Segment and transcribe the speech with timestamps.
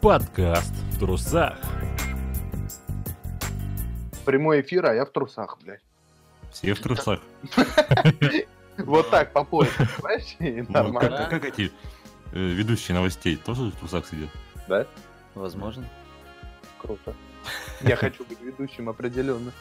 [0.00, 1.58] Подкаст в трусах.
[4.24, 5.82] Прямой эфир, а я в трусах, блядь.
[6.52, 7.20] Все в трусах.
[8.78, 10.36] Вот так, по поясу, понимаешь?
[10.38, 11.18] И Ну, Нормально.
[11.18, 11.70] как, как эти
[12.32, 14.30] э, ведущие новостей тоже в трусах сидят?
[14.68, 14.86] Да?
[15.34, 15.86] Возможно.
[16.78, 17.14] Круто.
[17.82, 19.52] Я хочу быть ведущим определенно.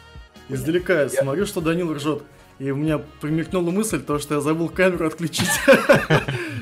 [0.50, 2.24] Издалека я смотрю, что Данил ржет.
[2.58, 5.50] И у меня примелькнула мысль, то, что я забыл камеру отключить.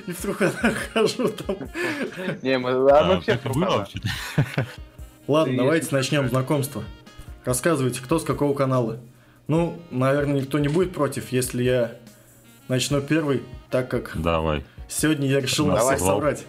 [0.06, 1.58] И вдруг я нахожу там.
[2.44, 3.78] Не, мы а мы все в так и было трусах.
[3.80, 4.68] вообще-то.
[5.28, 6.84] Ладно, давайте начнем знакомство.
[7.46, 9.00] Рассказывайте, кто с какого канала.
[9.48, 11.96] Ну, наверное, никто не будет против, если я
[12.68, 13.42] начну первый,
[13.72, 14.64] так как Давай.
[14.90, 16.46] сегодня я решил нас всех собрать.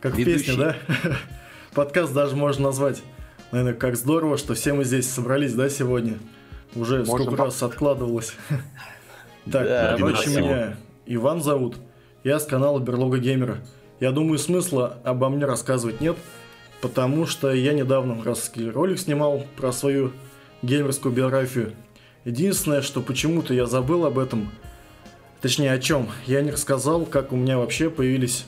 [0.00, 0.76] Как в песне, да?
[1.74, 3.02] Подкаст даже можно назвать.
[3.50, 6.18] Наверное, как здорово, что все мы здесь собрались, да, сегодня.
[6.76, 8.34] Уже Можно сколько по- раз откладывалось.
[9.50, 10.76] Так, короче, меня
[11.06, 11.76] Иван зовут.
[12.24, 13.58] Я с канала Берлога Геймера.
[14.00, 16.16] Я думаю, смысла обо мне рассказывать нет,
[16.80, 20.10] потому что я недавно раз ролик снимал про свою
[20.62, 21.74] геймерскую биографию.
[22.24, 24.50] Единственное, что почему-то я забыл об этом,
[25.40, 28.46] точнее о чем, я не рассказал, как у меня вообще появились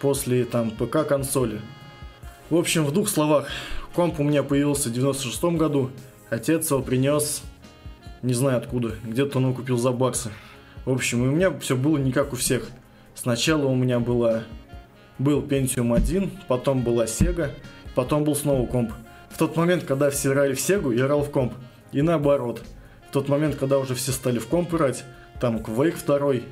[0.00, 1.60] после там ПК консоли.
[2.48, 3.48] В общем, в двух словах,
[3.92, 5.90] комп у меня появился в 96 году,
[6.30, 7.42] отец его принес,
[8.22, 10.30] не знаю откуда, где-то он его купил за баксы.
[10.84, 12.68] В общем, и у меня все было не как у всех.
[13.14, 14.44] Сначала у меня была,
[15.18, 17.50] был Pentium 1, потом была Sega,
[17.94, 18.92] потом был снова комп.
[19.30, 21.54] В тот момент, когда все играли в Сегу, я играл в комп.
[21.92, 22.62] И наоборот.
[23.08, 25.04] В тот момент, когда уже все стали в комп играть,
[25.40, 26.42] там Quake 2,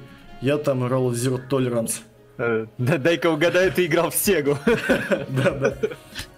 [0.41, 2.01] я там играл в Zero Tolerance.
[2.39, 4.59] Э, Да, дай-ка угадаю, ты играл в Сегу.
[5.29, 5.77] Да, да.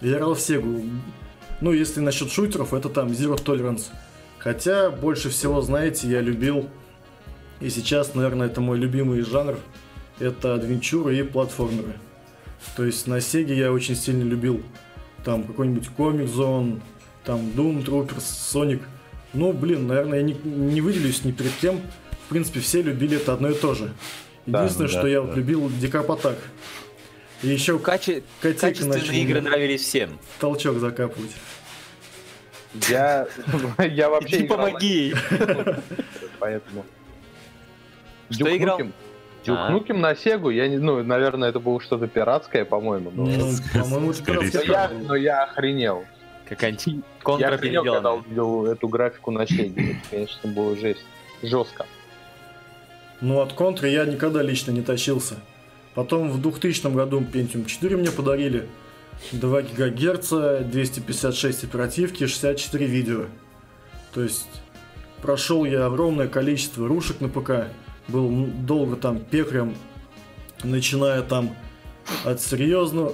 [0.01, 0.81] Я играл в Сегу.
[1.61, 3.87] Ну, если насчет шутеров, это там Zero Tolerance.
[4.39, 6.69] Хотя, больше всего, знаете, я любил,
[7.59, 9.57] и сейчас, наверное, это мой любимый жанр,
[10.19, 11.93] это адвенчуры и платформеры.
[12.75, 14.61] То есть на Сеге я очень сильно любил
[15.23, 16.81] там какой-нибудь Comic Zone,
[17.25, 18.81] там Doom Troopers, Sonic.
[19.33, 21.81] Ну, блин, наверное, я не, не выделюсь ни перед кем.
[22.25, 23.91] В принципе, все любили это одно и то же.
[24.45, 25.35] Да, Единственное, да, что я вот да.
[25.35, 26.37] любил Дикап Атак.
[27.43, 28.23] И еще Каче...
[28.41, 30.19] котейка Качественные начал игры нравились всем.
[30.39, 31.31] толчок закапывать.
[32.89, 33.27] Я,
[33.79, 35.15] я вообще Иди играл помоги ей.
[36.39, 36.85] поэтому.
[38.29, 38.79] Что Duke играл?
[38.79, 38.91] Nukem.
[39.45, 39.71] Duke А.
[39.71, 43.11] Nukem на Сегу, я не, ну, наверное, это было что-то пиратское, по-моему.
[43.11, 46.05] но- Ну, по-моему, это пиратский Но я, но я охренел.
[46.47, 49.91] Какая-нибудь Я контра охренел, когда увидел эту графику на Сеге.
[49.91, 51.05] Это, конечно, было жесть.
[51.41, 51.85] Жестко.
[53.21, 55.35] Ну, от контры я никогда лично не тащился.
[55.95, 58.67] Потом в 2000 году Pentium 4 мне подарили.
[59.31, 60.29] 2 ГГц,
[60.63, 63.25] 256 оперативки, 64 видео.
[64.13, 64.47] То есть
[65.21, 67.67] прошел я огромное количество рушек на ПК.
[68.07, 69.75] Был долго там пекрем,
[70.63, 71.55] начиная там
[72.25, 73.13] от серьезного...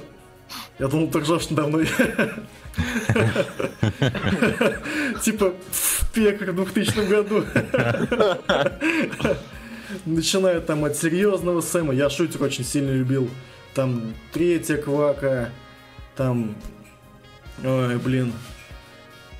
[0.80, 1.90] Я думал, ты ржешь надо мной.
[5.24, 7.44] Типа в пекарь в 2000 году.
[10.06, 13.30] Начиная там от серьезного Сэма, я шутер очень сильно любил.
[13.74, 15.50] Там третья квака,
[16.16, 16.56] там,
[17.64, 18.34] ой, блин,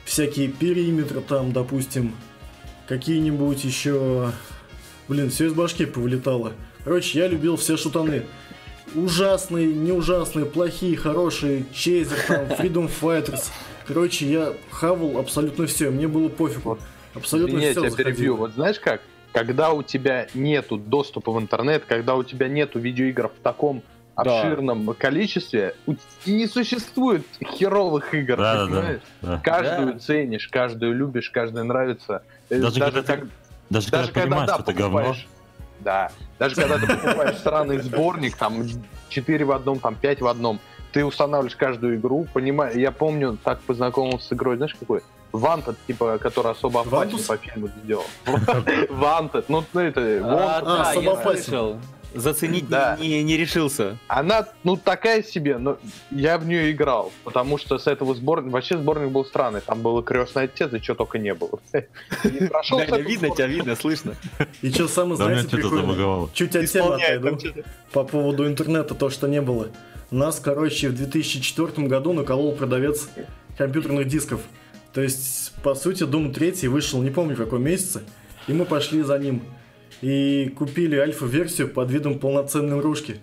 [0.06, 2.16] всякие периметры там, допустим,
[2.88, 4.32] какие-нибудь еще,
[5.08, 6.54] блин, все из башки повылетало.
[6.84, 8.24] Короче, я любил все шутаны.
[8.94, 13.50] Ужасные, не ужасные, плохие, хорошие, Чейзер, там, Freedom Fighters.
[13.88, 16.78] Короче, я хавал абсолютно все, мне было пофигу.
[17.14, 18.36] Абсолютно Извини, я все тебя перебью.
[18.36, 19.02] Вот знаешь как?
[19.34, 23.84] Когда у тебя нету доступа в интернет, когда у тебя нету видеоигр в таком
[24.16, 24.22] Да.
[24.42, 25.96] обширном количестве, у-
[26.26, 29.02] и не существует херовых игр, Да, да, понимаешь?
[29.22, 29.28] да.
[29.36, 29.42] да.
[29.44, 30.00] Каждую Да.
[30.00, 32.24] ценишь, каждую любишь, каждая нравится.
[32.50, 33.28] Э, Даже когда как- ты-
[33.70, 34.98] Даже даже когда понимаешь, да, что это говно.
[35.00, 35.28] покупаешь-
[35.82, 38.64] Да, даже когда ты покупаешь странный сборник, там
[39.10, 40.60] 4 в одном, там 5 в одном,
[40.94, 45.02] ты устанавливаешь каждую игру, понимаешь, я помню, так познакомился с игрой, знаешь какой?
[45.34, 47.24] Вантед, типа, который особо Вантус?
[47.24, 48.06] по фильму сделал.
[48.90, 51.52] Вантед, ну ну, это, А, Wanted.
[51.52, 51.76] да,
[52.14, 52.98] Заценить Да.
[53.00, 53.98] не, не решился.
[54.08, 55.78] Она, ну, такая себе, но
[56.12, 60.04] я в нее играл, потому что с этого сборника, вообще сборник был странный, там было
[60.04, 61.60] крестный отец, и что только не было.
[62.24, 64.16] Видно тебя, видно, слышно.
[64.62, 65.58] И что самое, знаете.
[66.34, 67.64] Чуть от темы отойду.
[67.92, 69.70] По поводу интернета, то, что не было.
[70.12, 73.10] Нас, короче, в 2004 году наколол продавец
[73.58, 74.42] компьютерных дисков.
[74.94, 78.04] То есть, по сути, Doom 3 вышел, не помню в каком месяце,
[78.48, 79.42] и мы пошли за ним.
[80.06, 83.20] И купили альфа-версию под видом полноценной игрушки.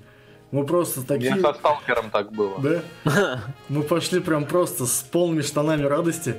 [0.51, 1.37] Мы просто такие...
[1.37, 2.61] со сталкером так было.
[2.61, 3.45] Да?
[3.69, 6.35] Мы пошли прям просто с полными штанами радости,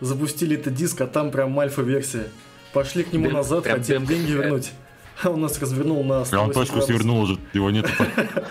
[0.00, 2.28] запустили этот диск, а там прям альфа-версия.
[2.72, 4.70] Пошли к нему назад, прям хотели деньги вернуть.
[5.20, 7.90] А он нас развернул на А он 180 точку свернул уже, его нету.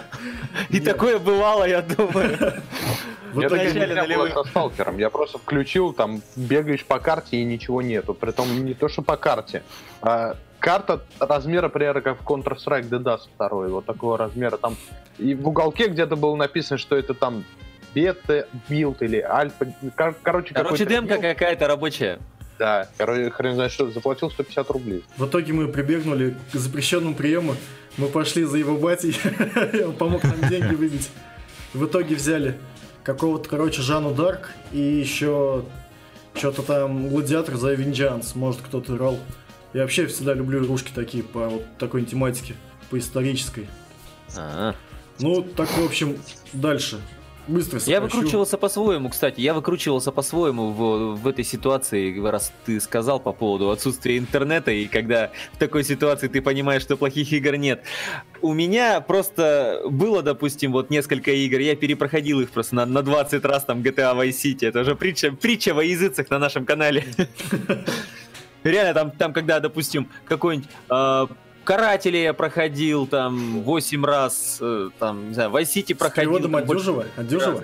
[0.69, 2.38] И такое бывало, я думаю.
[3.31, 4.97] В меня итоге нельзя было со сталкером.
[4.97, 8.13] Я просто включил, там бегаешь по карте и ничего нету.
[8.13, 9.63] Притом не то, что по карте.
[10.01, 14.57] а карта размера, примерно, как в Counter-Strike DDoS 2, вот такого размера.
[14.57, 14.75] Там
[15.18, 17.44] и в уголке где-то было написано, что это там
[17.95, 19.65] бета build или альфа.
[19.95, 21.21] Кор- Короче, Короче, какой-то демка build.
[21.21, 22.19] какая-то рабочая.
[22.59, 25.04] Да, короче, хрен знает что, заплатил 150 рублей.
[25.18, 27.53] В итоге мы прибегнули к запрещенному приему.
[27.98, 29.15] Мы пошли за его батей,
[29.74, 31.10] и он помог нам деньги выбить.
[31.74, 32.57] В итоге взяли
[33.03, 35.65] какого-то, короче, Жанну Дарк и еще
[36.33, 39.18] что-то там Gladiator Sword of Vengeance, может кто-то играл.
[39.77, 42.56] Я вообще всегда люблю игрушки такие по вот такой тематике,
[42.89, 43.68] по исторической.
[44.35, 44.74] А.
[45.19, 46.18] Ну, так, в общем,
[46.51, 47.00] дальше.
[47.47, 49.39] Быстро Я выкручивался по-своему, кстати.
[49.39, 54.88] Я выкручивался по-своему в, в этой ситуации, раз ты сказал по поводу отсутствия интернета, и
[54.88, 57.83] когда в такой ситуации ты понимаешь, что плохих игр нет.
[58.41, 63.45] У меня просто было, допустим, вот несколько игр, я перепроходил их просто на, на 20
[63.45, 67.06] раз, там GTA Vice City, это уже притча, притча во языцах на нашем канале.
[68.67, 71.27] Реально, там, там когда, допустим, какой-нибудь э,
[71.63, 76.31] Карателя я проходил там 8 раз, э, там, не знаю, Vice City С проходил.
[76.33, 77.05] переводом от дюжево?
[77.15, 77.63] От дюжево?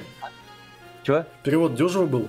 [1.03, 1.25] Чего?
[1.43, 2.27] Перевод дюжево был?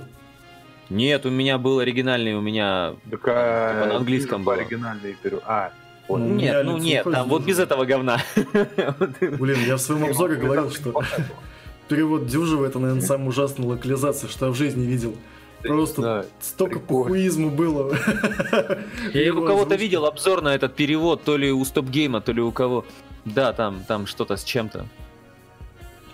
[0.91, 2.95] Нет, у меня был оригинальный, у меня...
[3.11, 4.61] Так, а, Типа на английском по было.
[4.63, 5.71] оригинальный перу- А,
[6.03, 6.27] Ну, понял.
[6.27, 8.19] у меня Нет, ну нет, там вот без этого говна.
[9.21, 11.03] Блин, я в своем обзоре говорил, что
[11.89, 15.17] перевод Дюжева это, наверное, самая ужасная локализация, что я в жизни видел.
[15.67, 16.25] Просто Да.
[16.41, 17.95] столько похуизма было.
[19.13, 22.33] Я Его у кого-то видел обзор на этот перевод, то ли у Стоп Гейма, то
[22.33, 22.85] ли у кого.
[23.25, 24.87] Да, там, там что-то с чем-то.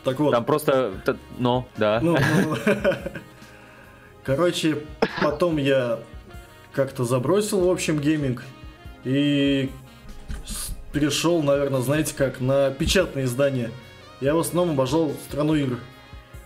[0.05, 0.93] Так вот, Там просто...
[1.38, 2.00] Ну, да.
[2.02, 2.56] ну, ну,
[4.25, 4.79] короче,
[5.20, 5.99] потом я
[6.73, 8.43] как-то забросил, в общем, гейминг
[9.05, 9.69] и
[10.93, 13.70] перешел, наверное, знаете как, на печатные издания.
[14.20, 15.79] Я в основном обожал страну игр.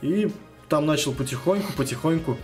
[0.03, 0.33] И
[0.69, 2.37] там начал потихоньку, потихоньку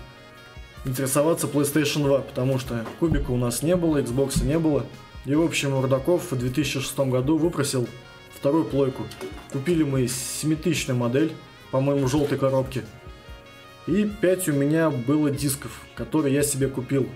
[0.84, 4.86] интересоваться PlayStation 2, потому что кубика у нас не было, Xbox не было.
[5.26, 7.86] И, в общем, Рудаков в 2006 году выпросил
[8.34, 9.04] вторую плойку.
[9.52, 11.32] Купили мы 7000 модель,
[11.70, 12.84] по-моему, желтой коробке.
[13.86, 17.08] И 5 у меня было дисков, которые я себе купил.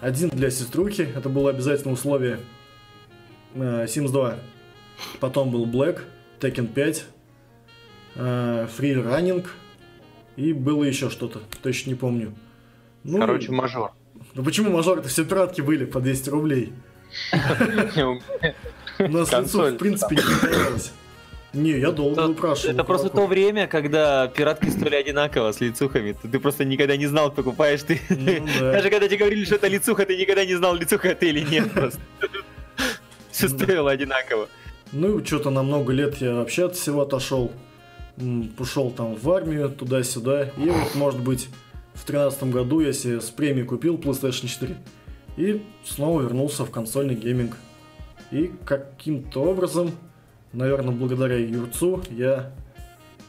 [0.00, 2.40] Один для сеструхи, это было обязательное условие.
[3.54, 4.36] э, Sims 2.
[5.20, 6.00] Потом был Black,
[6.40, 7.04] Tekken 5,
[8.16, 9.46] э, Free Running.
[10.36, 12.34] И было еще что-то, точно не помню.
[13.04, 13.92] Ну, Короче, мажор.
[14.34, 16.72] ну почему мажор это все пиратки были по 200 рублей?
[18.98, 20.92] У нас лицо, в принципе, не понравилось.
[21.52, 22.74] Не, я долго Это- выпрашивал.
[22.74, 26.16] Это просто то время, когда пиратки стоили одинаково с лицухами.
[26.20, 28.00] Ты, ты просто никогда не знал, покупаешь ты.
[28.08, 28.72] Ну да.
[28.72, 31.68] Даже когда тебе говорили, что это лицуха, ты никогда не знал, лицуха это или нет.
[33.30, 34.48] Все Ну стоило одинаково.
[34.92, 37.52] Ну, и что-то на много лет я вообще от всего отошел.
[38.16, 40.44] М, Ушел там в армию, туда-сюда.
[40.56, 41.48] И вот, может быть,
[41.94, 44.76] в тринадцатом году я себе с премией купил PlayStation 4.
[45.36, 47.56] И снова вернулся в консольный гейминг.
[48.30, 49.92] И каким-то образом,
[50.52, 52.52] наверное, благодаря Юрцу, я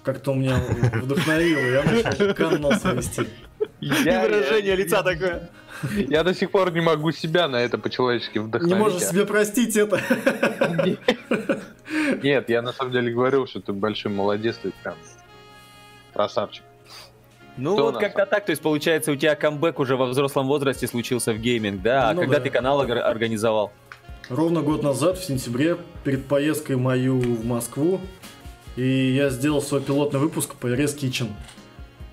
[0.03, 0.59] как-то у меня
[1.01, 3.27] вдохновило, я начал канал свой вести.
[3.81, 5.49] И выражение лица такое.
[6.07, 8.77] Я до сих пор не могу себя на это по-человечески Не вдохновить.
[8.77, 10.01] можешь себе простить это.
[12.23, 14.95] Нет, я на самом деле говорил, что ты большой молодец, ты прям
[16.13, 16.63] красавчик.
[17.57, 20.87] Ну Что вот как-то так, то есть получается у тебя камбэк уже во взрослом возрасте
[20.87, 22.09] случился в гейминг, да?
[22.09, 22.43] А Ну когда да.
[22.43, 23.71] ты канал ор- организовал?
[24.29, 28.01] Ровно год назад, в сентябре, перед поездкой мою в Москву,
[28.75, 31.27] и я сделал свой пилотный выпуск по Erase Kitchen.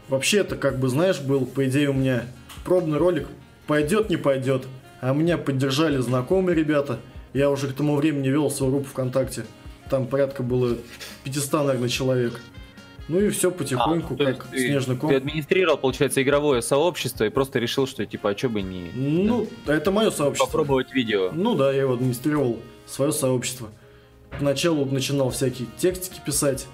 [0.08, 2.24] Вообще, это как бы, знаешь, был, по идее, у меня
[2.64, 3.28] пробный ролик,
[3.66, 4.66] пойдет, не пойдет.
[5.00, 6.98] А меня поддержали знакомые ребята.
[7.32, 9.44] Я уже к тому времени вел свою группу ВКонтакте.
[9.90, 10.76] Там порядка было
[11.24, 12.40] 500, наверное, человек.
[13.08, 15.10] Ну и все потихоньку, А, как ты- снежный ком.
[15.10, 19.48] Ты администрировал, получается, игровое сообщество и просто решил, что типа, а чё бы не Ну,
[19.66, 20.46] это мое сообщество.
[20.46, 21.30] попробовать видео.
[21.32, 23.68] Ну да, я его администрировал, свое сообщество.
[24.38, 26.66] Поначалу начинал всякие текстики писать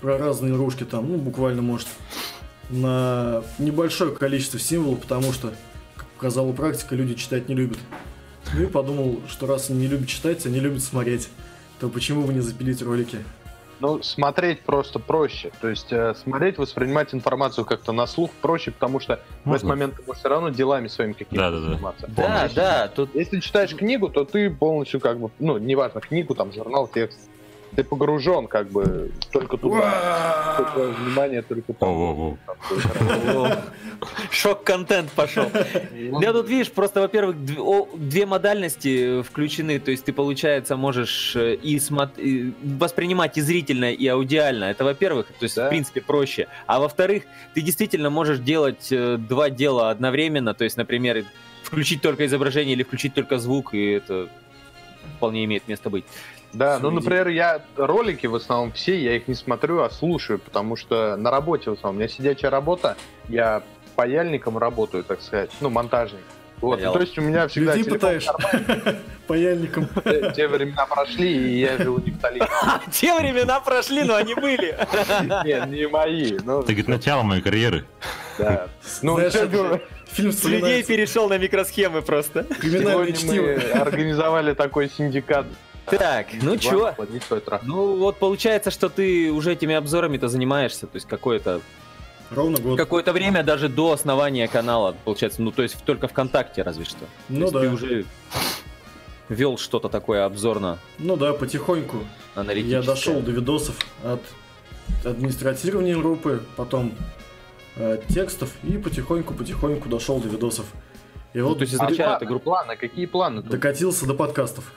[0.00, 1.88] про разные игрушки там, ну буквально может
[2.70, 5.52] на небольшое количество символов, потому что,
[5.96, 7.78] как показала практика, люди читать не любят.
[8.54, 11.28] Ну и подумал, что раз они не любят читать, они любят смотреть,
[11.80, 13.18] то почему бы не запилить ролики?
[13.80, 15.50] Ну, смотреть просто проще.
[15.60, 19.18] То есть э, смотреть, воспринимать информацию как-то на слух проще, потому что в
[19.52, 19.68] этот Можно?
[19.68, 21.72] момент ты можешь все равно делами своими какими-то Да-да-да.
[21.72, 22.06] заниматься.
[22.08, 26.34] Да, Если- да, тут Если читаешь книгу, то ты полностью как бы, ну, неважно, книгу,
[26.34, 27.30] там, журнал, текст,
[27.78, 30.56] ты погружен как бы только туда.
[30.56, 32.36] Только внимание только там.
[34.32, 35.44] Шок-контент пошел.
[36.20, 37.36] Я тут, видишь, просто, во-первых,
[37.94, 41.80] две модальности включены, то есть ты, получается, можешь э, и,
[42.80, 44.64] воспринимать и зрительно, и аудиально.
[44.64, 46.48] Это, во-первых, то есть, в принципе, проще.
[46.66, 47.22] А во-вторых,
[47.54, 51.24] ты действительно можешь делать э, два дела одновременно, то есть, например,
[51.62, 54.28] включить только изображение или включить только звук, и это
[55.16, 56.04] вполне имеет место быть.
[56.52, 60.76] Да, ну, например, я ролики в основном все, я их не смотрю, а слушаю, потому
[60.76, 61.96] что на работе в основном.
[61.96, 62.96] У меня сидячая работа,
[63.28, 63.62] я
[63.96, 66.22] паяльником работаю, так сказать, ну, монтажник.
[66.60, 66.92] Вот, Паял.
[66.92, 68.26] то есть у меня всегда Людей пытаешь
[69.28, 69.88] паяльником.
[70.34, 72.48] Те- времена прошли, и я живу не в столице.
[72.90, 74.76] Те времена прошли, но они были.
[75.44, 76.36] Нет, не мои.
[76.44, 77.84] Ну, Это, говорит, начало моей карьеры.
[78.38, 78.68] да.
[79.02, 79.18] Ну,
[80.10, 82.46] Фильм С людей перешел на микросхемы просто.
[82.62, 85.46] Сегодня мы организовали такой синдикат.
[85.90, 86.94] Так, ну чё?
[87.62, 91.60] Ну вот получается, что ты уже этими обзорами-то занимаешься, то есть какое-то
[92.30, 92.76] Ровно год.
[92.78, 96.98] какое-то время даже до основания канала, получается, ну то есть только ВКонтакте разве что.
[97.00, 97.60] То Ну есть да.
[97.60, 98.04] Ты уже
[99.28, 101.98] вел что-то такое обзорно Ну да, потихоньку.
[102.36, 104.20] Я дошел до видосов от
[105.04, 106.92] администратирования группы, потом
[107.76, 110.66] э, текстов и потихоньку-потихоньку дошел до видосов.
[111.34, 112.44] И Ну, вот то есть А изначально планы, ты группа...
[112.44, 113.42] планы, какие планы?
[113.42, 113.50] тут?
[113.50, 114.72] докатился до подкастов.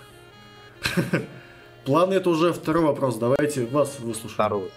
[1.86, 3.18] Планы это уже второй вопрос.
[3.18, 4.34] Давайте вас выслушаем.
[4.34, 4.72] Второй.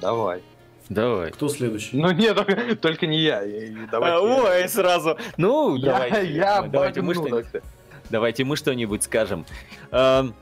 [0.00, 0.42] Давай.
[0.88, 1.30] Давай.
[1.32, 1.96] Кто следующий?
[2.00, 3.42] Ну нет, только, только не я.
[3.90, 4.16] Давайте.
[4.16, 5.18] А, ой, сразу.
[5.36, 6.32] Ну, я, давайте.
[6.32, 7.62] я давайте мы багну, что-нибудь так
[8.08, 9.44] Давайте мы что-нибудь скажем.
[9.90, 10.34] Эм,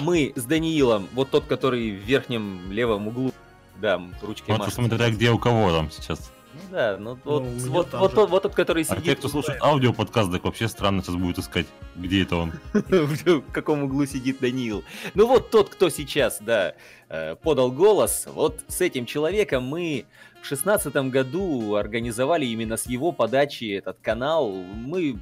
[0.00, 3.32] Мы с Даниилом, вот тот, который в верхнем левом углу,
[3.76, 4.74] да, ручкой Вот машет.
[4.74, 6.32] смотря где у кого там сейчас.
[6.54, 8.16] Ну да, ну вот, у меня вот, вот, же.
[8.16, 9.04] тот, вот тот, который А сидит.
[9.04, 11.66] те, кто слушает аудиоподкаст, так вообще странно сейчас будет искать,
[11.96, 12.52] где это он.
[12.72, 14.84] в каком углу сидит Даниил.
[15.14, 16.74] Ну вот тот, кто сейчас, да,
[17.08, 20.04] э, подал голос, вот с этим человеком мы
[20.42, 24.50] в шестнадцатом году организовали именно с его подачи этот канал.
[24.52, 25.18] Мы,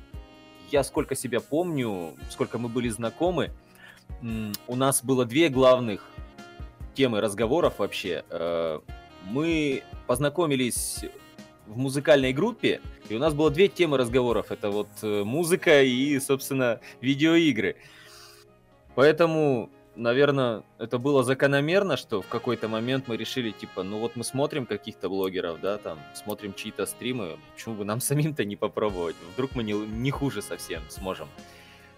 [0.73, 3.53] я сколько себя помню, сколько мы были знакомы,
[4.67, 6.05] у нас было две главных
[6.95, 8.25] темы разговоров вообще.
[8.31, 8.81] Э,
[9.25, 11.05] Мы познакомились
[11.71, 14.51] в музыкальной группе, и у нас было две темы разговоров.
[14.51, 17.77] Это вот э, музыка и, собственно, видеоигры.
[18.97, 24.25] Поэтому, наверное, это было закономерно, что в какой-то момент мы решили, типа, ну вот мы
[24.25, 29.17] смотрим каких-то блогеров, да, там, смотрим чьи-то стримы, почему бы нам самим-то не попробовать?
[29.35, 31.29] Вдруг мы не, не хуже совсем сможем.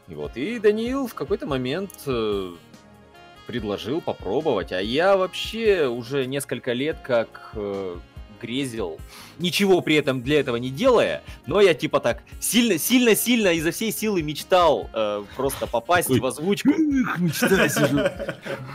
[0.06, 2.52] Вот, и Даниил в какой-то момент э,
[3.46, 7.96] предложил попробовать, а я вообще уже несколько лет как э,
[8.42, 8.98] грезил,
[9.38, 13.70] ничего при этом для этого не делая, но я типа так сильно, сильно, сильно изо
[13.70, 16.20] всей силы мечтал э, просто попасть Ой.
[16.20, 16.70] в озвучку.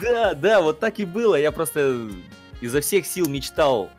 [0.02, 1.36] Да, да, вот так и было.
[1.36, 2.10] Я просто
[2.62, 3.90] изо всех сил мечтал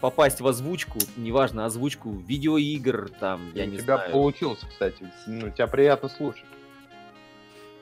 [0.00, 4.12] попасть в озвучку, неважно, озвучку видеоигр, там, я У не тебя знаю.
[4.12, 5.10] получился, кстати.
[5.26, 6.44] Ну, тебя приятно слушать.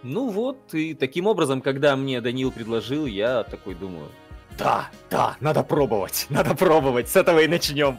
[0.03, 4.09] Ну вот, и таким образом, когда мне Данил предложил, я такой думаю,
[4.59, 7.99] да, да, надо пробовать, надо пробовать, с этого и начнем.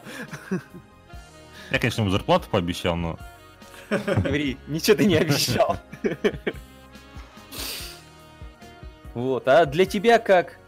[1.70, 3.18] Я, конечно, ему зарплату пообещал, но
[3.90, 5.76] Говори, ничего ты не обещал.
[9.14, 10.58] Вот, а для тебя как?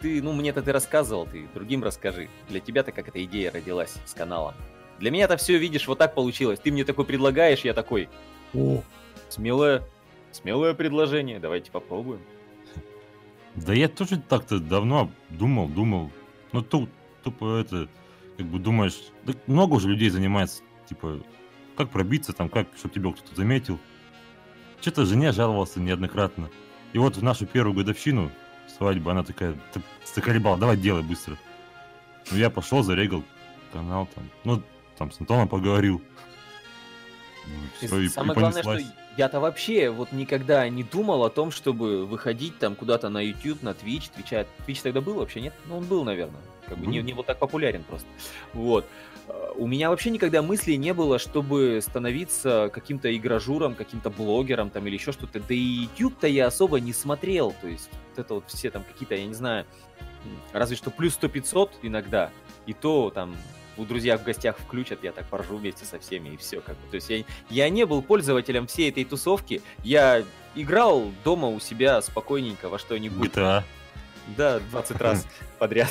[0.00, 2.28] Ты, ну, мне-то ты рассказывал, ты другим расскажи.
[2.48, 4.54] Для тебя-то как эта идея родилась с каналом?
[5.00, 6.60] Для меня-то все, видишь, вот так получилось.
[6.60, 8.08] Ты мне такой предлагаешь, я такой,
[8.54, 8.82] о,
[9.28, 9.82] смелое,
[10.30, 12.20] смелое предложение, давайте попробуем.
[13.64, 16.10] Да я тоже так-то давно думал, думал.
[16.52, 16.90] Ну тут
[17.22, 17.88] тупо это,
[18.36, 21.20] как бы думаешь, да много уже людей занимается, типа,
[21.76, 23.78] как пробиться там, как, чтобы тебя кто-то заметил.
[24.80, 26.50] Что-то жене жаловался неоднократно.
[26.92, 28.30] И вот в нашу первую годовщину
[28.76, 29.82] свадьбы она такая, ты
[30.14, 31.36] заколебал, давай делай быстро.
[32.30, 33.24] Ну я пошел, зарегал
[33.72, 34.62] канал там, ну
[34.96, 36.02] там с Антоном поговорил.
[37.48, 38.78] Ну, И всё, и- и самое главное, что
[39.16, 43.70] я-то вообще вот никогда не думал о том, чтобы выходить там куда-то на YouTube, на
[43.70, 44.10] Twitch.
[44.16, 45.54] Twitch, Twitch тогда был вообще, нет?
[45.66, 46.40] Ну, он был, наверное.
[46.68, 47.06] Как бы не, Был.
[47.06, 48.06] не вот так популярен просто.
[48.52, 48.84] Вот.
[49.28, 54.86] Э, У меня вообще никогда мысли не было, чтобы становиться каким-то игражуром, каким-то блогером там
[54.86, 55.40] или еще что-то.
[55.40, 57.54] Да и YouTube-то я особо не смотрел.
[57.62, 59.64] То есть вот это вот все там какие-то, я не знаю,
[60.52, 62.30] разве что плюс 100-500 иногда.
[62.66, 63.34] И то там
[63.78, 66.60] у друзья в гостях включат, я так поржу вместе со всеми, и все.
[66.60, 66.88] Как бы.
[66.90, 69.62] То есть я, я не был пользователем всей этой тусовки.
[69.84, 73.30] Я играл дома у себя спокойненько во что-нибудь.
[73.30, 73.62] GTA.
[74.36, 75.26] Да, 20 раз
[75.58, 75.90] подряд.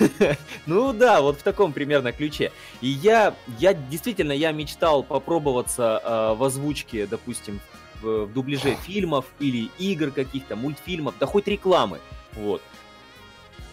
[0.66, 2.50] Ну да, вот в таком примерно ключе.
[2.80, 7.60] И я, я действительно, я мечтал попробоваться э, в озвучке, допустим,
[8.02, 12.00] в, в дубляже фильмов или игр каких-то, мультфильмов, да хоть рекламы.
[12.32, 12.60] Вот.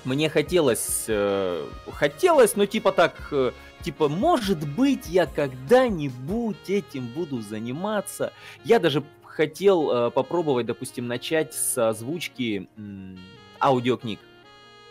[0.05, 3.51] Мне хотелось, э, хотелось, ну типа так, э,
[3.83, 8.33] типа, может быть, я когда-нибудь этим буду заниматься.
[8.65, 13.17] Я даже хотел э, попробовать, допустим, начать с озвучки м,
[13.61, 14.19] аудиокниг.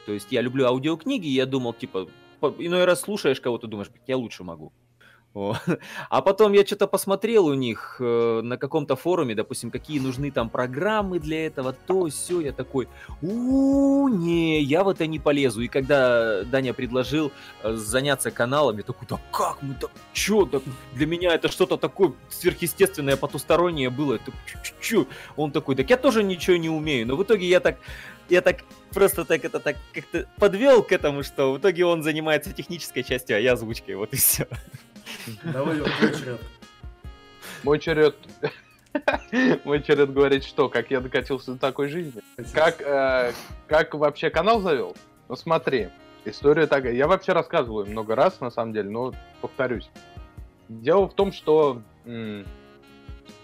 [0.06, 2.08] То есть я люблю аудиокниги, и я думал, типа,
[2.40, 4.72] по- иной раз слушаешь кого-то, думаешь, «Блин, я лучше могу.
[6.10, 10.50] А потом я что-то посмотрел у них э, на каком-то форуме, допустим, какие нужны там
[10.50, 12.88] программы для этого, то все, я такой,
[13.22, 15.62] у не, я в это не полезу.
[15.62, 20.60] И когда Даня предложил э, заняться каналом, я такой, да как мы, да чё, да
[20.94, 24.18] для меня это что-то такое сверхъестественное, потустороннее было.
[25.36, 27.06] Он такой, так я тоже ничего не умею.
[27.06, 27.78] Но в итоге я так,
[28.28, 32.52] я так просто так это так как-то подвел к этому, что в итоге он занимается
[32.52, 34.46] технической частью, а я озвучкой, вот и все.
[35.44, 36.40] Давай, твой черед.
[37.62, 38.16] Мой черед...
[39.64, 42.20] Мой черед говорить, что, как я докатился до такой жизни.
[42.52, 43.32] Как, э,
[43.66, 44.94] как вообще канал завел?
[45.28, 45.88] Ну смотри,
[46.24, 46.92] история такая.
[46.92, 49.88] Я вообще рассказываю много раз, на самом деле, но повторюсь.
[50.68, 52.44] Дело в том, что м,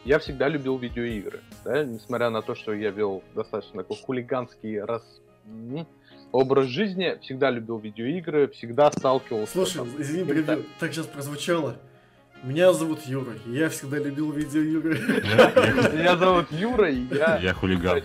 [0.05, 1.41] я всегда любил видеоигры.
[1.65, 1.85] Да?
[1.85, 5.03] Несмотря на то, что я вел достаточно такой хулиганский раз,
[6.33, 9.53] образ жизни, всегда любил видеоигры, всегда сталкивался...
[9.53, 10.65] Слушай, там, извини, перебью.
[10.79, 11.77] Так сейчас прозвучало.
[12.45, 14.99] Меня зовут Юра, я всегда любил видеоигры.
[15.93, 17.39] Меня зовут Юра, и я...
[17.39, 18.01] я хулиган.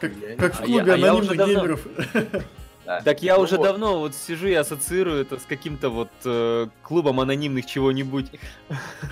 [0.00, 0.12] Как,
[0.54, 1.86] в А клубе а уже анонимных геймеров.
[3.04, 7.18] Так я Ну уже давно вот сижу и ассоциирую это с каким-то вот э, клубом
[7.20, 8.30] анонимных чего-нибудь.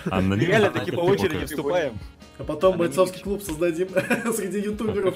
[0.05, 1.97] Реально таки по очереди вступаем.
[2.37, 2.97] А потом Анонимных.
[2.97, 3.87] бойцовский клуб создадим
[4.33, 5.15] среди ютуберов.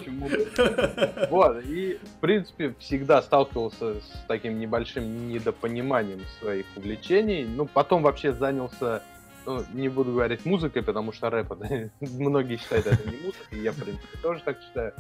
[1.29, 7.43] Вот, и, в принципе, всегда сталкивался с таким небольшим недопониманием своих увлечений.
[7.45, 9.03] Ну, потом вообще занялся,
[9.45, 13.71] ну, не буду говорить музыкой, потому что рэп, это- многие считают это не музыкой, я,
[13.73, 14.93] в принципе, тоже так считаю.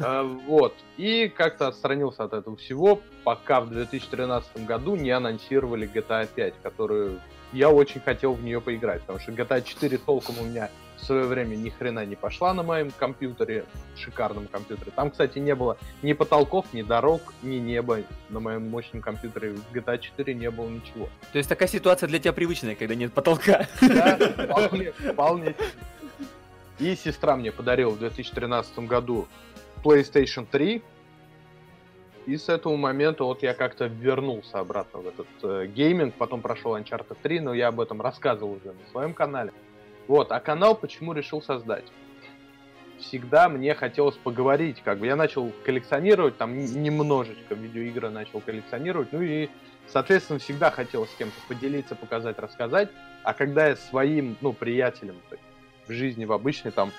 [0.00, 6.26] А, Вот, и как-то отстранился от этого всего, пока в 2013 году не анонсировали GTA
[6.34, 7.20] 5, которую
[7.52, 11.24] я очень хотел в нее поиграть, потому что GTA 4 толком у меня в свое
[11.24, 13.64] время ни хрена не пошла на моем компьютере,
[13.96, 14.92] шикарном компьютере.
[14.94, 18.00] Там, кстати, не было ни потолков, ни дорог, ни неба.
[18.28, 21.08] На моем мощном компьютере в GTA 4 не было ничего.
[21.32, 23.68] То есть такая ситуация для тебя привычная, когда нет потолка.
[23.80, 25.54] Да, вполне, вполне.
[26.78, 29.26] И сестра мне подарила в 2013 году
[29.82, 30.82] PlayStation 3.
[32.26, 36.76] И с этого момента вот я как-то вернулся обратно в этот э, гейминг, потом прошел
[36.76, 39.52] Uncharted 3, но я об этом рассказывал уже на своем канале.
[40.08, 41.84] Вот, а канал почему решил создать?
[42.98, 49.20] Всегда мне хотелось поговорить, как бы я начал коллекционировать, там немножечко видеоигры начал коллекционировать, ну
[49.20, 49.48] и,
[49.86, 52.88] соответственно, всегда хотел с кем-то поделиться, показать, рассказать.
[53.22, 54.52] А когда я своим, ну,
[55.30, 55.42] есть
[55.86, 56.90] в жизни, в обычной, там,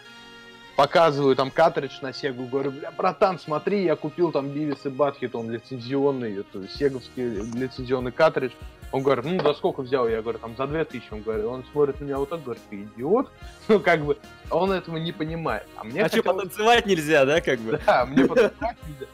[0.78, 5.36] показываю там картридж на Сегу, говорю, бля, братан, смотри, я купил там Бивис и Батхит,
[5.36, 7.24] он лицензионный, это сеговский
[7.60, 8.54] лицензионный картридж.
[8.92, 10.08] Он говорит, ну, за сколько взял?
[10.08, 11.08] Я говорю, там, за 2000.
[11.12, 13.30] Он говорит, он смотрит на меня вот так, говорит, ты идиот?
[13.68, 14.18] Ну, как бы,
[14.50, 15.68] он этого не понимает.
[15.76, 17.82] А мне А что, хотелось- потанцевать нельзя, да, как бы?
[17.86, 19.08] да, мне потанцевать нельзя.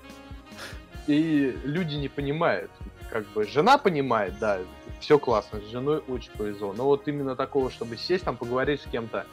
[1.08, 2.70] И люди не понимают.
[3.10, 4.60] Как бы жена понимает, да,
[5.00, 6.74] все классно, с женой очень повезло.
[6.74, 9.26] Но вот именно такого, чтобы сесть там, поговорить с кем-то,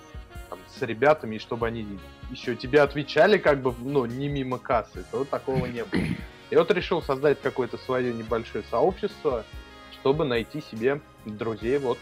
[0.78, 1.98] с ребятами, и чтобы они
[2.30, 6.02] еще тебе отвечали, как бы, ну, не мимо кассы, то такого не было.
[6.50, 9.44] И вот решил создать какое-то свое небольшое сообщество,
[9.92, 11.98] чтобы найти себе друзей вот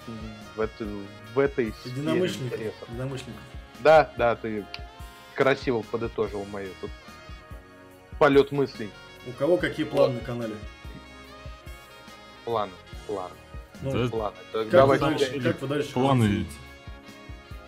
[0.57, 0.87] в, это,
[1.35, 2.59] в этой сфере Единомышленников.
[2.59, 2.89] интересов.
[2.89, 3.43] Единомышленников.
[3.81, 4.65] Да, да, ты
[5.35, 6.91] красиво подытожил мою тут
[8.19, 8.91] полет мыслей.
[9.27, 10.55] У кого какие планы на канале?
[12.45, 12.73] Планы,
[13.07, 13.35] планы,
[13.83, 14.37] Ну, планы.
[14.53, 16.47] Как, давай вы дальше, как вы дальше Планы.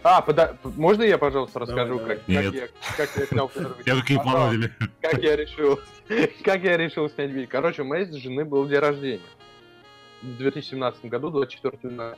[0.03, 2.45] А, пода- можно я, пожалуйста, расскажу, Давай, как, давай.
[2.45, 3.51] как я, как я снял
[3.87, 4.71] Я какие?
[5.03, 5.81] Как я решил,
[6.45, 7.49] как я решил снять видео.
[7.51, 9.21] Короче, у моей жены был день рождения.
[10.23, 12.17] В 2017 году, 24 января.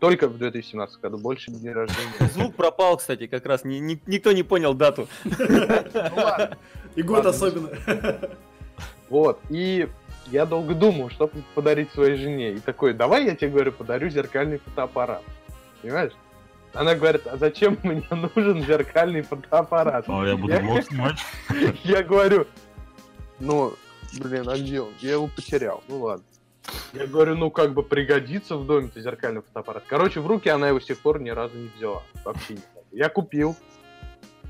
[0.00, 2.10] Только в 2017 году, больше дней рождения.
[2.32, 3.64] Звук пропал, кстати, как раз.
[3.64, 5.06] ни- ни- никто не понял дату.
[5.24, 6.48] Ну.
[6.96, 7.70] И год особенно.
[9.08, 9.88] Вот, и
[10.26, 12.52] я долго думал, что подарить своей жене.
[12.52, 15.22] И такой, давай я тебе, говорю, подарю зеркальный фотоаппарат.
[15.82, 16.12] Понимаешь?
[16.72, 20.04] Она говорит, а зачем мне нужен зеркальный фотоаппарат?
[20.08, 21.18] А я буду влог снимать.
[21.84, 22.46] Я говорю,
[23.38, 23.74] ну,
[24.18, 24.92] блин, а где он?
[25.00, 25.82] Я его потерял.
[25.88, 26.24] Ну ладно.
[26.92, 29.84] Я говорю, ну как бы пригодится в доме-то зеркальный фотоаппарат.
[29.88, 32.02] Короче, в руки она его с тех пор ни разу не взяла.
[32.24, 32.60] Вообще не
[32.92, 33.56] Я купил.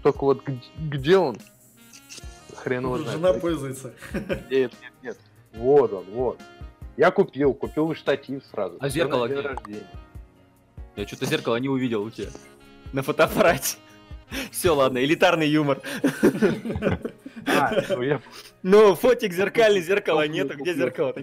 [0.02, 0.42] Только вот
[0.78, 1.38] где он?
[2.56, 3.18] Хрен его знает.
[3.18, 3.94] Жена пользуется.
[4.50, 5.18] Нет, нет, нет.
[5.54, 6.40] Вот он, вот.
[6.96, 8.76] Я купил, купил и штатив сразу.
[8.80, 9.82] А зеркало где?
[10.96, 12.28] Я что-то зеркало не увидел у тебя.
[12.92, 13.76] На фотоаппарате.
[14.50, 15.80] Все, ладно, элитарный юмор.
[16.12, 16.98] А
[17.46, 18.20] А,
[18.62, 20.56] ну, фотик зеркальный, зеркала нету.
[20.58, 21.20] Где зеркало-то?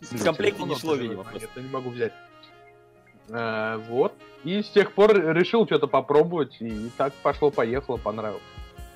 [0.00, 1.26] В комплекте не шло, видимо.
[1.34, 2.12] Нет, я не могу взять.
[3.28, 4.14] Э, Вот.
[4.44, 8.42] И с тех пор решил что-то попробовать, и так пошло-поехало, понравилось.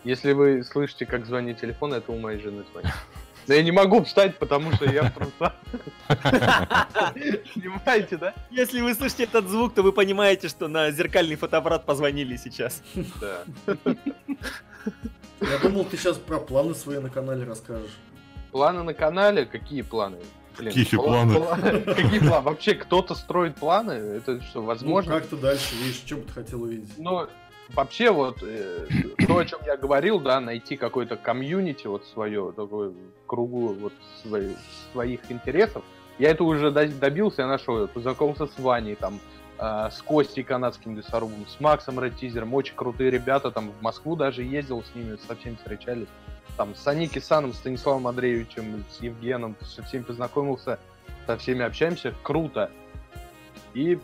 [0.05, 2.93] Если вы слышите, как звонит телефон, это у моей жены звонит.
[3.47, 5.53] Но я не могу встать, потому что я в трусах.
[7.55, 8.35] Понимаете, да?
[8.51, 12.83] Если вы слышите этот звук, то вы понимаете, что на зеркальный фотоаппарат позвонили сейчас.
[13.21, 13.45] Да.
[15.41, 17.91] Я думал, ты сейчас про планы свои на канале расскажешь.
[18.51, 19.45] Планы на канале?
[19.47, 20.19] Какие планы?
[20.57, 21.33] Блин, Какие пла- планы?
[21.35, 22.43] пла- Какие планы?
[22.45, 23.93] Вообще кто-то строит планы?
[23.93, 25.13] Это что, Ну, возможно?
[25.13, 26.93] как ты дальше видишь, что бы ты хотел увидеть?
[26.97, 27.27] Ну,
[27.71, 28.87] вообще вот э,
[29.27, 32.93] то, о чем я говорил, да, найти какой-то комьюнити вот свое, такое
[33.27, 34.57] кругу вот свои-
[34.93, 35.83] своих интересов.
[36.19, 39.19] Я это уже до- добился, я нашел, познакомился с Ваней, там,
[39.59, 44.43] э, с Костей канадским лесорубом, с Максом Рэттизером, очень крутые ребята, там, в Москву даже
[44.43, 46.09] ездил с ними, со всеми встречались.
[46.57, 50.79] Там, с Аники Саном, Станиславом Андреевичем, с Евгеном, со всеми познакомился,
[51.27, 52.71] со всеми общаемся, круто.
[53.75, 53.99] И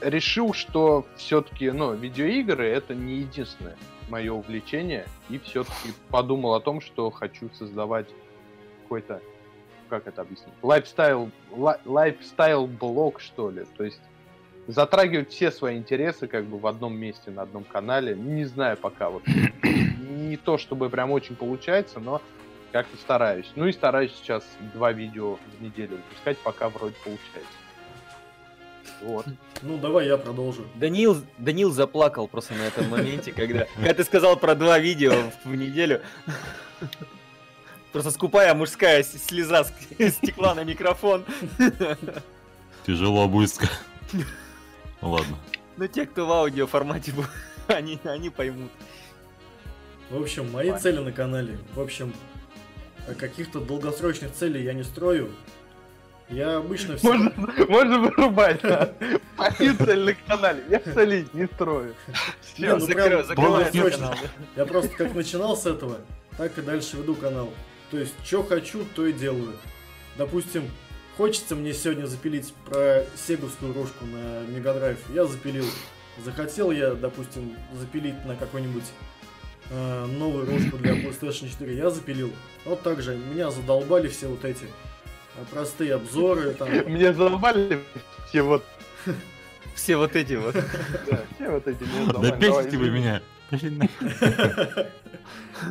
[0.00, 3.76] решил, что все-таки, ну, видеоигры это не единственное
[4.08, 8.06] мое увлечение, и все-таки подумал о том, что хочу создавать
[8.82, 9.20] какой-то,
[9.88, 14.00] как это объяснить, lifestyle, life- lifestyle блог, что ли, то есть
[14.66, 19.10] затрагивать все свои интересы как бы в одном месте, на одном канале, не знаю пока
[19.10, 19.22] вот,
[19.62, 22.22] не то чтобы прям очень получается, но
[22.72, 23.50] как-то стараюсь.
[23.56, 27.52] Ну и стараюсь сейчас два видео в неделю выпускать, пока вроде получается.
[29.02, 29.26] Вот.
[29.62, 30.64] Ну, давай я продолжу.
[30.74, 35.54] Даниил, Даниил заплакал просто на этом моменте, когда, когда ты сказал про два видео в
[35.54, 36.02] неделю.
[37.92, 41.24] Просто скупая мужская слеза стекла на микрофон.
[42.86, 43.70] Тяжело сказать.
[45.00, 45.36] Ну ладно.
[45.76, 47.24] Но те, кто в аудио формате, бу-
[47.68, 48.70] они, они поймут.
[50.10, 51.58] В общем, мои цели на канале.
[51.74, 52.12] В общем,
[53.18, 55.30] каких-то долгосрочных целей я не строю.
[56.30, 57.08] Я обычно все...
[57.08, 57.32] Можно,
[57.68, 58.60] можно вырубать.
[58.62, 58.92] да.
[59.58, 60.62] Цель на канале.
[60.68, 61.94] Я солить не строю.
[62.42, 62.76] Всё.
[62.76, 63.90] ну долгосрочно.
[63.90, 64.14] канал.
[64.56, 65.98] Я просто как начинал с этого,
[66.36, 67.50] так и дальше веду канал.
[67.90, 69.54] То есть, что хочу, то и делаю.
[70.18, 70.64] Допустим,
[71.16, 74.98] хочется мне сегодня запилить про сеговскую ружку на Мегадрайв.
[75.14, 75.64] Я запилил.
[76.22, 78.84] Захотел я, допустим, запилить на какой-нибудь
[79.70, 81.74] э, новую ружку для PlayStation 4.
[81.74, 82.32] Я запилил.
[82.66, 83.16] Вот так же.
[83.16, 84.66] Меня задолбали все вот эти
[85.50, 86.54] простые обзоры.
[86.54, 87.80] Там, Мне задолбали
[88.28, 88.64] все вот,
[89.74, 90.56] Все вот эти вот.
[91.36, 91.84] все вот эти.
[92.12, 93.22] Да песните вы меня.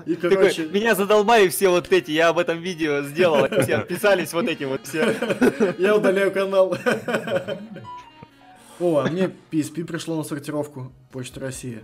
[0.06, 4.34] И, Такой, короче, меня задолбали все вот эти, я об этом видео сделал, все отписались
[4.34, 5.16] вот эти вот все.
[5.78, 6.76] Я удаляю канал.
[8.80, 11.84] О, а мне PSP пришло на сортировку Почта России.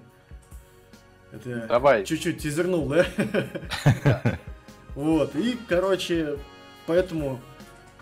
[1.31, 2.05] Это я Давай.
[2.05, 3.05] чуть-чуть тизернул, да?
[4.95, 6.37] Вот, и, короче,
[6.85, 7.41] поэтому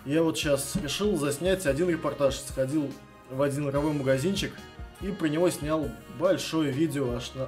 [0.05, 2.35] я вот сейчас решил заснять один репортаж.
[2.35, 2.91] Сходил
[3.29, 4.53] в один игровой магазинчик
[5.01, 7.47] и про него снял большое видео аж на...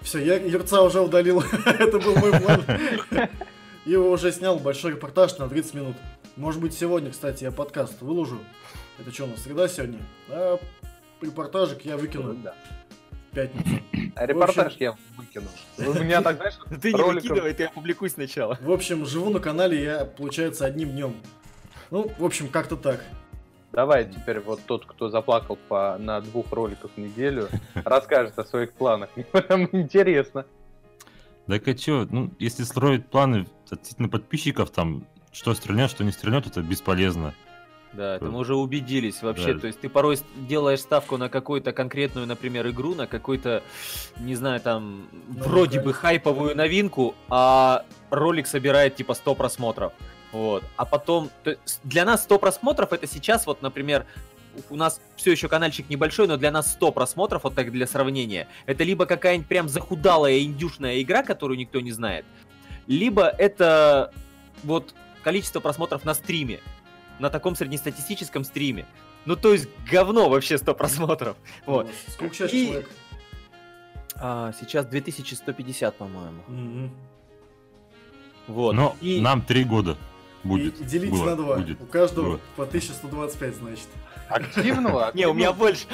[0.00, 1.42] Все, я Юрца уже удалил.
[1.66, 2.64] Это был мой план.
[3.84, 5.96] И уже снял большой репортаж на 30 минут.
[6.36, 8.38] Может быть, сегодня, кстати, я подкаст выложу.
[8.98, 9.98] Это что, у нас среда сегодня?
[10.28, 10.58] А
[11.20, 12.54] репортажик я выкину Да.
[13.32, 13.82] пятницу.
[14.14, 15.46] А репортаж я выкину.
[15.78, 18.58] У меня так, знаешь, Ты не выкидывай, ты опубликуй сначала.
[18.60, 21.16] В общем, живу на канале я, получается, одним днем.
[21.90, 23.04] Ну, в общем, как-то так.
[23.72, 28.72] Давай теперь вот тот, кто заплакал по, на двух роликах в неделю, расскажет о своих
[28.72, 29.10] планах.
[29.14, 30.46] Мне прям интересно.
[31.46, 36.46] Так а чё, ну, если строить планы относительно подписчиков, там, что стрельнет, что не стрельнет,
[36.46, 37.34] это бесполезно.
[37.92, 39.54] Да, это мы уже убедились вообще.
[39.54, 39.60] Да.
[39.60, 43.62] То есть ты порой делаешь ставку на какую-то конкретную, например, игру, на какой-то,
[44.18, 45.86] не знаю, там, Ну, вроде да.
[45.86, 49.92] бы хайповую новинку, а ролик собирает типа 100 просмотров.
[50.32, 50.64] Вот.
[50.76, 51.30] А потом,
[51.84, 54.06] для нас 100 просмотров это сейчас, вот, например,
[54.70, 58.48] у нас все еще каналчик небольшой, но для нас 100 просмотров, вот так для сравнения,
[58.66, 62.24] это либо какая-нибудь прям захудалая индюшная игра, которую никто не знает,
[62.86, 64.12] либо это
[64.64, 66.60] вот количество просмотров на стриме,
[67.18, 68.86] на таком среднестатистическом стриме.
[69.24, 71.36] Ну, то есть говно вообще 100 просмотров.
[71.66, 71.88] Вот.
[72.08, 72.90] Сколько сейчас И- человек?
[74.16, 76.42] А, сейчас 2150, по-моему.
[76.48, 76.90] Мгм.
[78.48, 78.72] Вот.
[78.72, 79.96] Но И- нам три года
[80.44, 80.80] будет.
[80.80, 81.56] И, и делите Было, на два.
[81.56, 81.80] будет.
[81.80, 82.40] У каждого Было.
[82.56, 83.88] по 1125, значит.
[84.28, 85.10] Активного?
[85.14, 85.86] Не, у меня больше.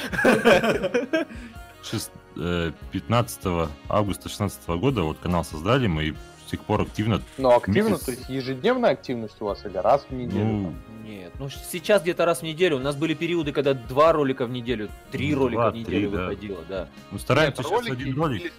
[1.83, 6.15] Шест- э, 15 августа 16 года вот канал создали мы и
[6.47, 8.05] с тех пор активно, Ну, активно, Месяц.
[8.05, 10.45] то есть ежедневная активность у вас или раз в неделю?
[10.45, 12.77] ну, Нет, ну сейчас где-то раз в неделю.
[12.77, 15.81] У нас были периоды, когда два ролика в неделю, три Ну, ролика два, в три,
[15.83, 16.23] неделю да.
[16.23, 16.89] выходило, да.
[17.13, 18.41] ну, стараемся Нет, сейчас ролики один ролик.
[18.43, 18.53] или-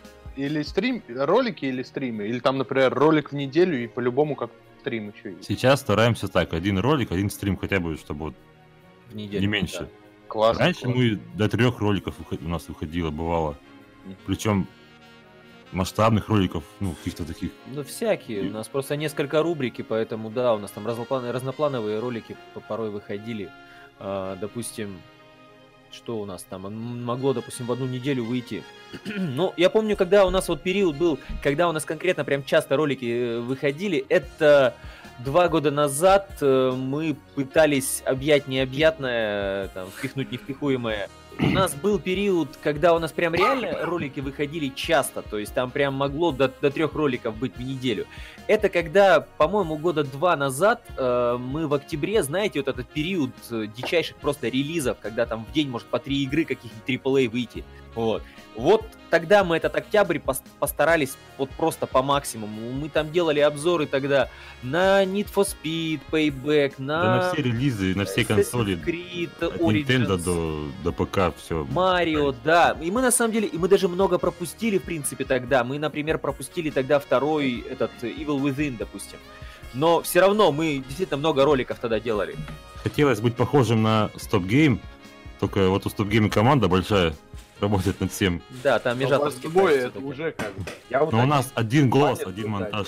[0.48, 2.28] или стрим, ролики или стримы?
[2.28, 4.50] Или там, например, ролик в неделю и по-любому как
[4.86, 5.46] стрим еще есть?
[5.48, 8.36] Сейчас стараемся так, один ролик, один стрим хотя бы, чтобы вот
[9.10, 9.42] В неделю.
[9.42, 9.80] не меньше.
[9.80, 9.88] да.
[10.28, 10.64] Классно.
[10.66, 11.02] Раньше классно.
[11.02, 13.58] мы до трех роликов у нас выходило, бывало.
[14.28, 14.68] Причем
[15.72, 17.52] масштабных роликов, ну, каких-то таких.
[17.74, 18.50] Ну, всякие.
[18.50, 22.92] У нас просто несколько рубрики, поэтому, да, у нас там разноплановые, разноплановые ролики по- порой
[22.92, 23.50] выходили.
[24.00, 25.00] А, допустим,
[25.96, 27.04] что у нас там?
[27.04, 28.64] Могло, допустим, в одну неделю выйти.
[29.06, 32.76] ну, я помню, когда у нас вот период был, когда у нас конкретно прям часто
[32.76, 34.76] ролики э, выходили, это
[35.20, 41.10] два года назад э, мы пытались объять необъятное, там, впихнуть невпихуемое.
[41.40, 45.70] У нас был период, когда у нас прям реально ролики выходили часто, то есть там
[45.70, 48.08] прям могло до, до трех роликов быть в неделю.
[48.48, 53.68] Это когда, по-моему, года два назад э, мы в октябре, знаете, вот этот период э,
[53.76, 57.66] дичайших просто релизов, когда там в день может по три игры каких-нибудь AAA выйти.
[57.96, 58.24] Вот.
[58.56, 62.72] Вот тогда мы этот октябрь пос- постарались вот просто по максимуму.
[62.72, 64.30] Мы там делали обзоры тогда
[64.64, 67.04] на Need for Speed, Payback, на...
[67.04, 69.86] Да на все релизы, на все консоли, Creed, от Origins.
[69.86, 71.66] Nintendo до, до ПК, все.
[71.70, 72.78] Марио, да.
[72.82, 75.66] И мы на самом деле, и мы даже много пропустили, в принципе, тогда.
[75.66, 79.18] Мы, например, пропустили тогда второй, этот, Evil Within, допустим.
[79.74, 82.38] Но все равно мы действительно много роликов тогда делали.
[82.84, 84.80] Хотелось быть похожим на Stop Game,
[85.42, 87.14] только вот у Stop Game команда большая,
[87.60, 88.42] работает над всем.
[88.64, 90.66] Да, там вас двое, это уже как бы.
[90.90, 92.88] Я вот Но у нас один голос, один монтаж.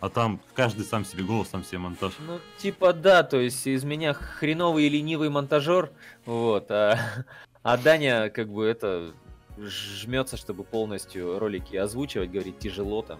[0.00, 2.12] А там каждый сам себе голос, сам себе монтаж.
[2.26, 5.92] Ну, типа, да, то есть из меня хреновый и ленивый монтажер,
[6.26, 6.98] вот, а,
[7.62, 9.14] а Даня, как бы, это,
[9.58, 13.18] жмется, чтобы полностью ролики озвучивать, говорит, тяжело там,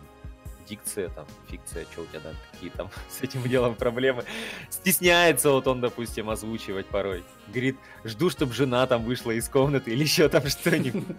[0.69, 4.25] дикция там, фикция, что у тебя там, какие там с этим делом проблемы.
[4.71, 7.25] Стесняется вот он, допустим, озвучивать порой.
[7.49, 11.05] Говорит, жду, чтобы жена там вышла из комнаты или еще там что-нибудь.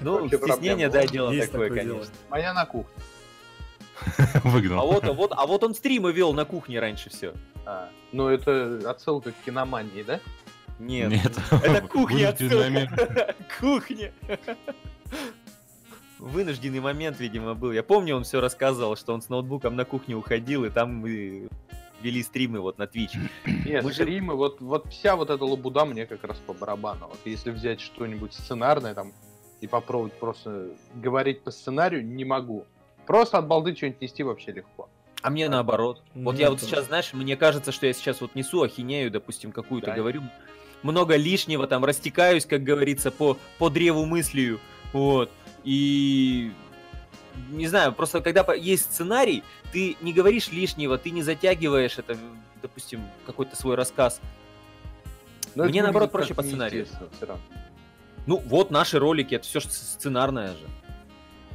[0.00, 1.06] Ну, Вообще стеснение, проблема.
[1.06, 1.94] да, дело Есть такое, такое дело.
[1.98, 2.14] конечно.
[2.30, 2.94] Моя на кухне.
[4.44, 4.80] Выгнал.
[4.80, 7.32] А вот, а вот, а вот он стримы вел на кухне раньше все.
[7.64, 10.20] А, ну это отсылка к киномании, да?
[10.78, 11.38] Нет, Нет.
[11.50, 13.34] Это кухня отсылка.
[13.60, 14.12] Кухня.
[16.18, 17.72] Вынужденный момент, видимо, был.
[17.72, 21.48] Я помню, он все рассказывал, что он с ноутбуком на кухню уходил, и там мы
[22.00, 23.16] вели стримы вот на Twitch.
[23.66, 27.08] Нет, Мы же- стримы, вот, вот вся вот эта лабуда мне как раз по барабану.
[27.08, 29.12] Вот если взять что-нибудь сценарное там
[29.60, 32.64] и попробовать просто говорить по сценарию, не могу.
[33.06, 34.88] Просто от балды что-нибудь нести вообще легко.
[35.22, 36.02] А мне наоборот.
[36.14, 39.50] Вот Мне я вот сейчас, знаешь, мне кажется, что я сейчас вот несу ахинею, допустим,
[39.50, 39.94] какую-то Да.
[39.94, 40.22] говорю.
[40.84, 44.60] Много лишнего, там, растекаюсь, как говорится, по, по древу мыслью.
[44.92, 45.28] Вот.
[45.64, 46.52] И
[47.50, 49.42] не знаю, просто когда есть сценарий,
[49.72, 52.16] ты не говоришь лишнего, ты не затягиваешь это,
[52.62, 54.20] допустим, какой-то свой рассказ.
[55.54, 56.86] Но Мне, наоборот, проще по сценарию.
[58.26, 60.66] Ну, вот наши ролики, это все сценарное же.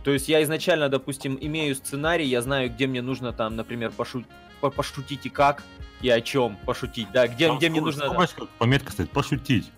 [0.03, 4.25] То есть я изначально, допустим, имею сценарий, я знаю, где мне нужно там, например, пошу-
[4.59, 5.63] по- пошутить и как,
[6.03, 8.09] и о чем пошутить, да, где, Там где мне нужно...
[8.09, 8.27] да.
[8.27, 9.71] как пометка стоит, пошутить.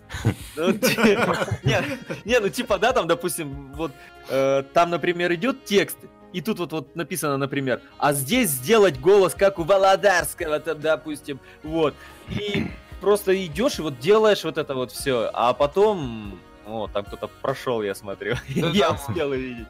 [0.56, 0.72] Ну,
[2.24, 3.92] Не, ну типа, да, там, допустим, вот
[4.28, 5.96] э, там, например, идет текст,
[6.32, 11.38] и тут вот, вот написано, например, а здесь сделать голос, как у Володарского, там, допустим,
[11.62, 11.94] вот.
[12.28, 12.66] И
[13.00, 17.82] просто идешь и вот делаешь вот это вот все, а потом, о, там кто-то прошел,
[17.82, 19.68] я смотрю, Да я успел увидеть.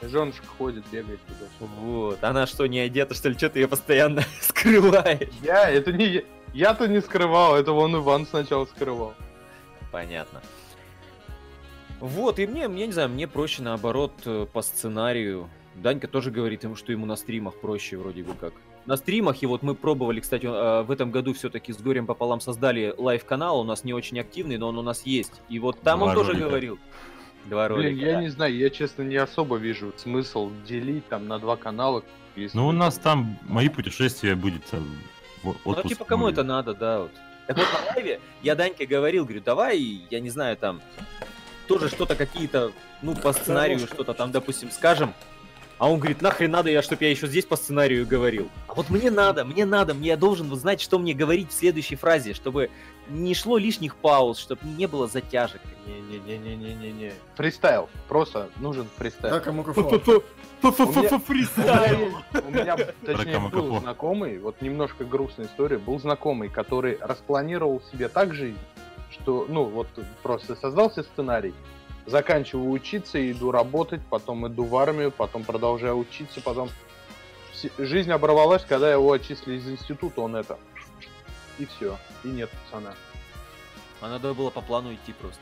[0.00, 1.66] Женушка ходит, бегает туда.
[1.80, 5.28] Вот, она что, не одета, что ли, что ты ее постоянно скрываешь?
[5.42, 6.22] Я, это не я.
[6.54, 9.14] Я-то не скрывал, это вон Иван сначала скрывал.
[9.92, 10.40] Понятно.
[12.00, 15.50] Вот, и мне, мне не знаю, мне проще наоборот э, по сценарию.
[15.74, 18.52] Данька тоже говорит ему, что ему на стримах проще вроде бы как.
[18.86, 22.40] На стримах, и вот мы пробовали, кстати, э, в этом году все-таки с горем пополам
[22.40, 25.42] создали live -канал, у нас не очень активный, но он у нас есть.
[25.48, 26.78] И вот там Два он тоже говорил.
[27.48, 28.06] Два Блин, ролика.
[28.06, 28.20] я да.
[28.22, 32.02] не знаю, я честно не особо вижу смысл делить там на два канала.
[32.36, 34.86] если- Ну, у нас там мои путешествия будет там,
[35.42, 36.34] в- Ну, типа, кому будет.
[36.34, 37.10] это надо, да, вот.
[37.46, 39.78] Так вот, на лайве я Даньке говорил, говорю, давай,
[40.10, 40.80] я не знаю, там,
[41.66, 45.14] тоже что-то какие-то, ну, по сценарию что-то там, допустим, скажем.
[45.78, 48.48] А он говорит, нахрен надо, я, чтобы я еще здесь по сценарию говорил.
[48.66, 51.54] А вот мне надо, мне надо, мне я должен вот знать, что мне говорить в
[51.54, 52.68] следующей фразе, чтобы
[53.08, 55.60] не шло лишних пауз, чтобы не было затяжек.
[55.86, 57.12] Не-не-не-не-не-не.
[57.36, 57.88] Фристайл.
[58.08, 59.34] Просто нужен фристайл.
[60.62, 62.12] У меня- Фристайл.
[62.46, 68.34] У меня, точнее, был знакомый, вот немножко грустная история, был знакомый, который распланировал себе так
[68.34, 68.58] жизнь,
[69.10, 69.88] что, ну, вот
[70.22, 71.54] просто создался сценарий,
[72.06, 76.68] заканчиваю учиться, иду работать, потом иду в армию, потом продолжаю учиться, потом
[77.78, 80.58] жизнь оборвалась, когда его отчислили из института, он это,
[81.58, 82.94] и все, и нет пацана.
[84.00, 85.40] А надо было по плану идти просто.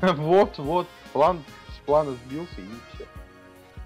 [0.16, 1.42] Вот, вот, план
[1.76, 3.06] с плана сбился и все.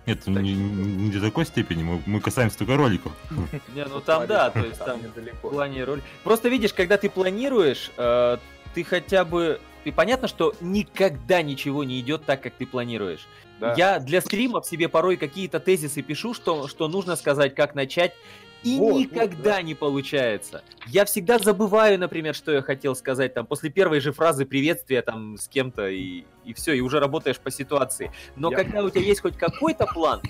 [0.09, 3.12] Нет, не, не до такой степени, мы, мы касаемся только роликов.
[3.74, 6.02] Не, ну там да, то есть там в плане роли.
[6.24, 8.38] Просто видишь, когда ты планируешь, э,
[8.72, 9.61] ты хотя бы...
[9.85, 13.26] И понятно, что никогда ничего не идет так, как ты планируешь.
[13.61, 13.74] Да.
[13.76, 18.14] Я для стримов себе порой какие-то тезисы пишу, что, что нужно сказать, как начать,
[18.62, 19.62] и Вот, вот, никогда да.
[19.62, 20.62] не получается.
[20.87, 25.37] Я всегда забываю, например, что я хотел сказать там после первой же фразы приветствия там
[25.37, 28.11] с кем-то и, и все, и уже работаешь по ситуации.
[28.37, 30.21] Но Я- когда у тебя есть хоть какой-то план,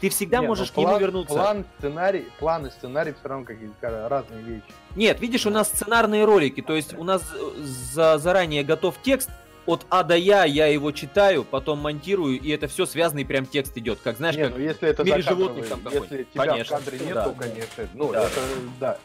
[0.00, 1.34] ты всегда Не, ну можешь к нему план- вернуться.
[1.34, 4.64] План, сценарий, план и сценарий все равно какие-то разные вещи.
[4.96, 9.30] Нет, видишь, у нас сценарные ролики, то есть у нас э, за, заранее готов текст,
[9.66, 13.76] от А до Я, я его читаю, потом монтирую, и это все связанный прям текст
[13.78, 16.76] идет, как знаешь, Не, как ну если это в мире животных там если тебя Конечно.
[16.76, 17.24] в кадре нет, Да.
[17.24, 18.24] то, конечно, ну, Да.
[18.24, 18.40] это,
[18.80, 18.98] да.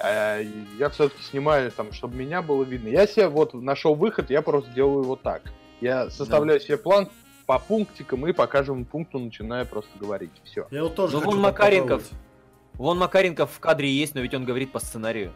[0.00, 0.40] А,
[0.78, 2.88] Я все-таки снимаю там, чтобы меня было видно.
[2.88, 5.42] Я себе вот нашел выход, я просто делаю вот так.
[5.80, 7.08] Я составляю себе план
[7.46, 10.30] по пунктикам и по каждому пункту начинаю просто говорить.
[10.44, 10.66] Все.
[10.70, 12.02] Я вот тоже Ну, вон Макаренков.
[12.74, 15.32] Вон Макаренков в кадре есть, но ведь он говорит по сценарию.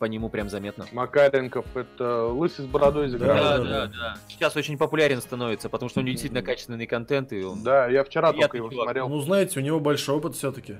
[0.00, 0.86] По нему прям заметно.
[0.92, 3.64] Макаренков это лысый с бородой Да, загорает.
[3.68, 4.16] да, да.
[4.28, 7.62] Сейчас очень популярен становится, потому что у него действительно качественный контент, и он...
[7.62, 8.84] Да, я вчера только его чувак.
[8.86, 9.10] смотрел.
[9.10, 10.78] Ну, знаете, у него большой опыт все-таки.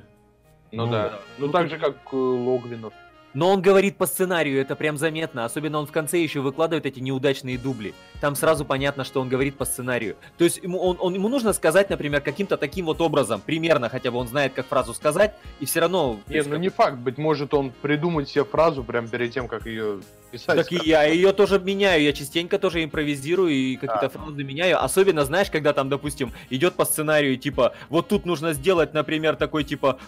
[0.73, 1.19] Ну, ну, да.
[1.37, 2.95] Ну так же, как э, Логвинов.
[3.33, 5.45] Но он говорит по сценарию, это прям заметно.
[5.45, 7.95] Особенно он в конце еще выкладывает эти неудачные дубли.
[8.21, 10.17] Там сразу понятно, что он говорит по сценарию.
[10.37, 14.11] То есть ему, он, он- ему нужно сказать, например, каким-то таким вот образом, примерно хотя
[14.11, 16.19] бы он знает, как фразу сказать, и все равно...
[16.29, 20.01] Не, ну не факт, быть может он придумает себе фразу прямо перед тем, как ее
[20.33, 20.57] писать.
[20.57, 24.19] Так и я ее тоже меняю, я частенько тоже импровизирую и какие-то Да.
[24.19, 24.83] фразы меняю.
[24.83, 29.63] Особенно, знаешь, когда там, допустим, идет по сценарию, типа, вот тут нужно сделать, например, такой,
[29.65, 29.99] типа,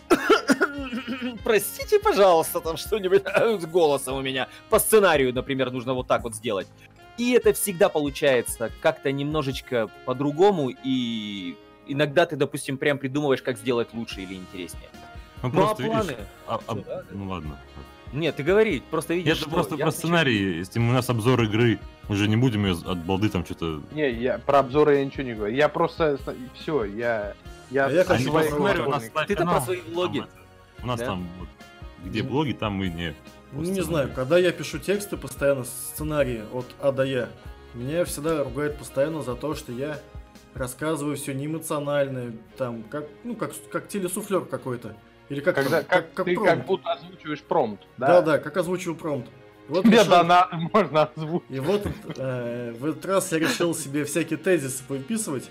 [1.45, 4.49] простите, пожалуйста, там что-нибудь с голосом у меня.
[4.71, 6.67] По сценарию, например, нужно вот так вот сделать.
[7.19, 11.57] И это всегда получается как-то немножечко по-другому, и
[11.87, 14.89] иногда ты, допустим, прям придумываешь, как сделать лучше или интереснее.
[15.43, 16.17] Ну, Ну, а просто видишь, планы?
[16.47, 17.03] а- а- Всё, да?
[17.11, 17.59] ну ладно.
[18.13, 20.59] Нет, ты говори, просто видишь, Это что просто я про хочу- сценарий.
[20.59, 23.81] Если у нас обзор игры, мы же не будем ее от балды там что-то...
[23.93, 25.55] Не, я про обзоры я ничего не говорю.
[25.55, 26.19] Я просто
[26.55, 27.35] все, я.
[27.71, 28.55] Я, А я хочу своих
[29.27, 30.19] Ты-то про свои влоги.
[30.21, 30.42] Там это-
[30.83, 31.07] У нас Да?
[31.07, 31.49] там, вот,
[32.05, 32.29] где Ну.
[32.31, 33.15] блоги, там мы не...
[33.53, 37.29] Ну, не знаю, когда я пишу тексты постоянно, сценарии от А до Я,
[37.75, 39.99] меня всегда ругают постоянно за то, что я
[40.55, 44.95] рассказываю все неэмоционально, там, как, ну, как, как телесуфлер какой-то.
[45.29, 46.51] Или как, Когда там, как, ты промпт.
[46.51, 47.83] как будто озвучиваешь промпт.
[47.97, 49.31] Да, Да, да, как озвучиваю промпт.
[49.69, 51.51] Вот Тебе решил- донат можно озвучить.
[51.51, 55.49] И вот э, в этот раз я решил себе всякие тезисы выписывать,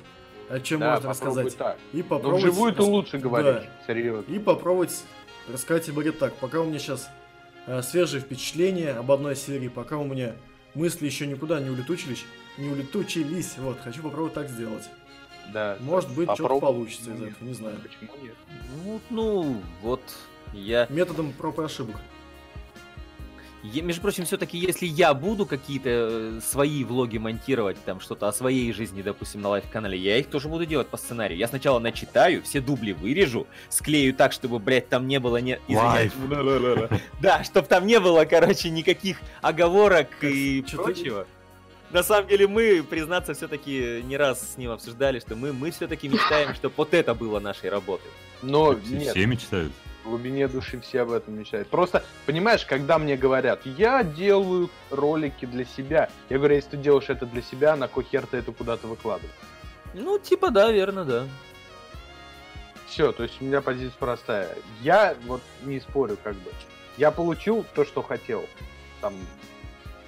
[0.49, 1.57] о чем Да, можно рассказать.
[1.57, 1.77] так.
[1.93, 2.43] И Но попробовать...
[2.43, 3.63] вживую ты рас- лучше говоришь.
[3.87, 4.31] Серьезно.
[4.31, 5.03] И попробовать
[5.47, 7.09] рассказать говорит так, пока у меня сейчас
[7.83, 10.35] свежие впечатления об одной серии, пока у меня
[10.73, 12.25] мысли еще никуда не улетучились,
[12.57, 14.89] не улетучились, вот, хочу попробовать так сделать.
[15.53, 15.77] Да.
[15.81, 17.31] Может быть, что-то получится из Нет.
[17.31, 17.77] этого, не знаю.
[17.81, 18.35] Почему нет?
[18.83, 20.01] Ну, ну, вот
[20.53, 20.87] я...
[20.89, 21.97] Методом проб и ошибок.
[23.63, 28.33] Я- Между прочим, все-таки, если я буду какие-то э, свои влоги монтировать, там что-то о
[28.33, 31.37] своей жизни, допустим, на live канале, я их тоже буду делать по сценарию.
[31.37, 35.37] Я сначала начитаю, все дубли вырежу, склею так, чтобы, блядь, там не было...
[35.37, 35.59] Не...
[35.67, 36.11] извиняюсь.
[37.21, 41.27] Да, чтобы там не было, короче, никаких оговорок и прочего.
[41.91, 46.07] На самом деле мы, признаться, все-таки не раз с ним обсуждали, что мы, мы все-таки
[46.07, 48.09] мечтаем, чтобы вот это было нашей работой.
[48.41, 49.71] Но Все- нет, Все мечтают.
[50.03, 51.67] В глубине души все об этом мечтают.
[51.69, 57.09] Просто, понимаешь, когда мне говорят, я делаю ролики для себя, я говорю, если ты делаешь
[57.09, 59.35] это для себя, на кой хер ты это куда-то выкладываешь?
[59.93, 61.27] Ну, типа, да, верно, да.
[62.87, 64.49] Все, то есть у меня позиция простая.
[64.81, 66.51] Я вот не спорю, как бы.
[66.97, 68.45] Я получил то, что хотел.
[68.99, 69.13] Там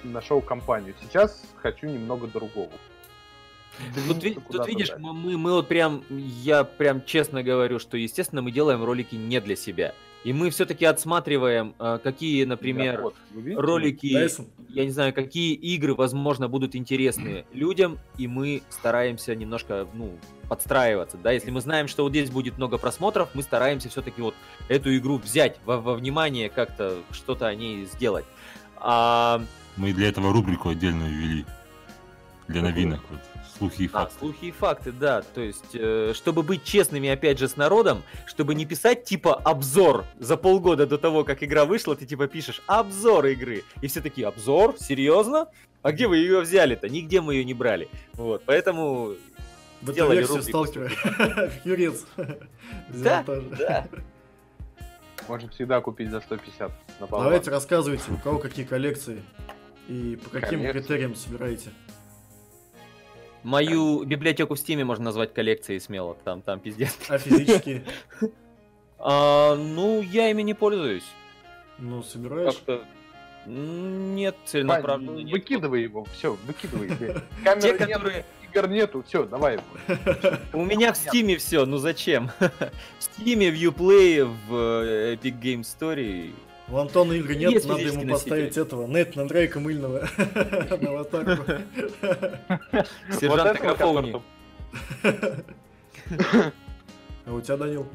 [0.02, 0.94] нашел компанию.
[1.00, 2.70] Сейчас хочу немного другого.
[4.08, 8.52] Тут, тут видишь, мы, мы, мы вот прям, я прям честно говорю, что, естественно, мы
[8.52, 9.94] делаем ролики не для себя.
[10.24, 13.60] И мы все-таки отсматриваем, э, какие, например, Да, вот, вы видите?
[13.60, 14.30] ролики,
[14.70, 21.18] я не знаю, какие игры, возможно, будут интересны людям, и мы стараемся немножко, ну, подстраиваться,
[21.18, 24.34] да, если мы знаем, что вот здесь будет много просмотров, мы стараемся все-таки вот
[24.68, 28.24] эту игру взять во, во внимание, как-то что-то о ней сделать.
[28.76, 29.42] А,
[29.76, 31.44] Мы для этого рубрику отдельную ввели.
[32.48, 33.00] Для новинок.
[33.10, 33.20] Вот,
[33.56, 34.18] слухи и а, факты.
[34.18, 38.54] слухи и факты, да, то есть, э, чтобы быть честными, опять же, с народом, чтобы
[38.54, 43.26] не писать, типа, обзор за полгода до того, как игра вышла, ты, типа, пишешь обзор
[43.26, 44.76] игры, и все такие, обзор?
[44.78, 45.48] Серьезно?
[45.82, 46.88] А где вы ее взяли-то?
[46.88, 47.88] Нигде мы ее не брали.
[48.14, 49.14] Вот, поэтому
[49.82, 51.60] в этой Делали версии рубрику.
[51.64, 52.06] Юрец.
[52.88, 53.22] Да,
[53.58, 53.86] да.
[55.28, 57.06] Можно всегда купить за 150 на.
[57.06, 59.22] Давайте рассказывайте, у кого какие коллекции
[59.88, 60.80] и по каким Коллекции.
[60.80, 61.70] критериям собираете.
[63.44, 66.16] Мою библиотеку в Стиме можно назвать коллекцией смело.
[66.24, 66.96] Там, там пиздец.
[67.08, 67.84] А физические?
[69.06, 71.04] А, ну, я ими не пользуюсь.
[71.76, 72.54] Ну, собираешь?
[72.54, 72.86] Как-то
[73.46, 75.18] нет целенаправленно.
[75.18, 75.30] нет.
[75.30, 76.88] выкидывай его, все, выкидывай.
[76.98, 78.24] Те, Камеры нет, которые...
[78.50, 79.58] игр нету, все, давай.
[80.54, 82.30] У меня в Стиме все, ну зачем?
[82.38, 86.32] В Стиме, в Uplay, в э, Epic Game Story.
[86.68, 90.08] У Антона игры нет, Есть надо ему поставить этого, нет на Дрейка мыльного
[90.80, 91.44] на аватарку.
[93.20, 94.22] Сержант который-
[97.26, 97.86] А у тебя, Данил?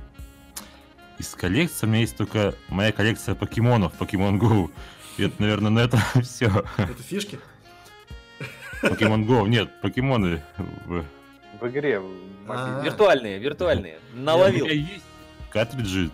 [1.20, 4.72] Из коллекции у меня есть только моя коллекция покемонов, Pokemon Go.
[5.18, 6.64] И это, наверное, на этом все.
[6.78, 7.40] Это фишки?
[8.82, 10.42] Pokemon Go, нет, покемоны.
[10.58, 11.04] в-
[11.60, 12.02] В игре.
[12.48, 12.82] А.
[12.84, 14.00] Виртуальные, виртуальные.
[14.16, 14.66] У Наловил.
[14.66, 15.04] меня есть
[15.52, 16.10] картриджи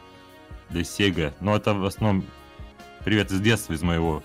[0.70, 2.26] для Sega, но это в основном
[3.06, 4.24] привет из детства, из моего.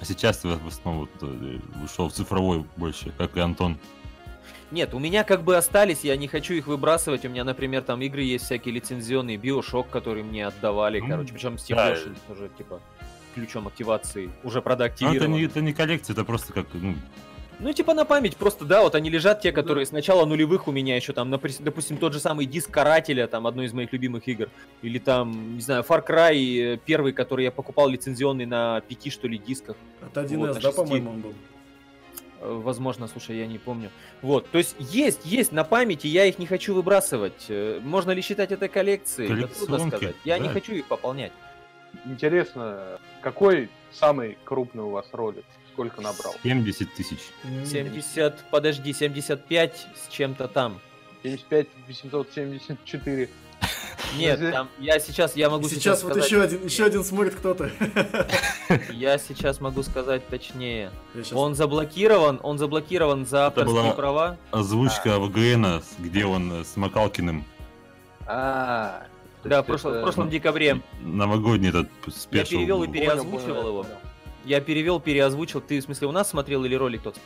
[0.00, 3.78] А сейчас я в основном вот, э, ушел в цифровой больше, как и Антон.
[4.70, 7.26] Нет, у меня как бы остались, я не хочу их выбрасывать.
[7.26, 11.32] У меня, например, там игры есть всякие лицензионные, Биошок, которые мне отдавали, Ну, короче.
[11.32, 11.92] Причем Steam да.
[11.92, 12.80] Version уже, типа,
[13.34, 14.30] ключом активации.
[14.44, 16.94] Уже, правда, Но это не, это не коллекция, это просто как, ну,
[17.62, 20.72] Ну, типа на память просто, да, вот они лежат, те, которые с начала нулевых у
[20.72, 24.48] меня еще там, допустим, тот же самый диск Карателя, там, одной из моих любимых игр,
[24.82, 29.28] или там, не знаю, Far Cry, э, первый, который я покупал лицензионный на пяти, что
[29.28, 29.76] ли, дисках.
[30.00, 31.34] Это Вот, 1С, на да, по-моему, он был?
[32.40, 33.90] Э, Возможно, слушай, я не помню.
[34.22, 37.46] Вот, то есть есть, есть на памяти, я их не хочу выбрасывать.
[37.48, 39.40] Э, Можно ли считать это коллекцией?
[39.40, 40.16] Да трудно сказать.
[40.24, 40.54] Я не да.
[40.54, 41.32] хочу их пополнять.
[42.06, 45.44] Интересно, какой самый крупный у вас ролик?
[45.72, 46.34] Сколько набрал?
[46.42, 47.18] 70 тысяч.
[47.44, 50.80] М, 70, подожди, 75 с чем-то там.
[51.22, 53.28] 75 874.
[54.16, 57.70] Нет, там, я сейчас, я могу Сейчас вот сказать- еще один, еще один смотрит кто-то.
[58.90, 60.90] Я сейчас могу сказать точнее.
[61.14, 64.36] Я щас- Он заблокирован, он заблокирован за Это авторские была- права.
[64.50, 67.44] Озвучка ВГН, где он с Макалкиным.
[68.26, 69.04] А,
[69.44, 70.80] Да, в прошлом, это- в прошлом декабре.
[71.00, 72.50] Новогодний этот спешл.
[72.50, 73.82] перевел и переозвучивал его.
[73.84, 73.96] понял.
[74.44, 75.60] Я перевел, переозвучил.
[75.60, 77.16] Ты, в смысле, у нас смотрел или ролик тот?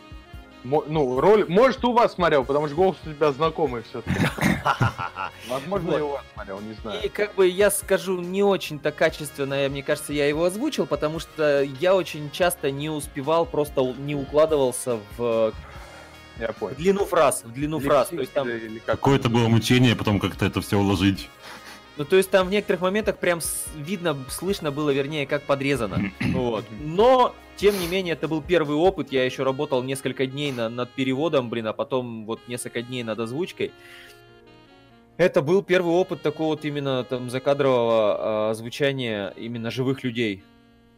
[0.65, 4.19] Мо- Ну, ролик, может, у вас смотрел, потому что голос у тебя знакомый все-таки.
[5.49, 7.01] Возможно, и у вас смотрел, не знаю.
[7.05, 11.21] И как бы я скажу, не очень-то качественно, я- мне кажется, я его озвучил, потому
[11.21, 15.53] что я очень часто не успевал, просто не укладывался в
[16.41, 16.75] Я в понял.
[16.77, 18.09] длину фраз, в длину фраз.
[18.09, 21.29] То есть там Или как- Какое-то было мучение потом как-то это все уложить.
[21.97, 23.41] Ну, то есть там в некоторых моментах прям
[23.75, 26.13] видно, слышно было, вернее, как подрезано.
[26.33, 26.65] Вот.
[26.81, 29.13] Но, тем не менее, это был первый опыт.
[29.13, 33.19] Я еще работал несколько дней на- над переводом, блин, а потом вот несколько дней над
[33.19, 33.73] озвучкой.
[35.17, 40.43] Это был первый опыт такого вот именно там закадрового а, озвучания именно живых людей.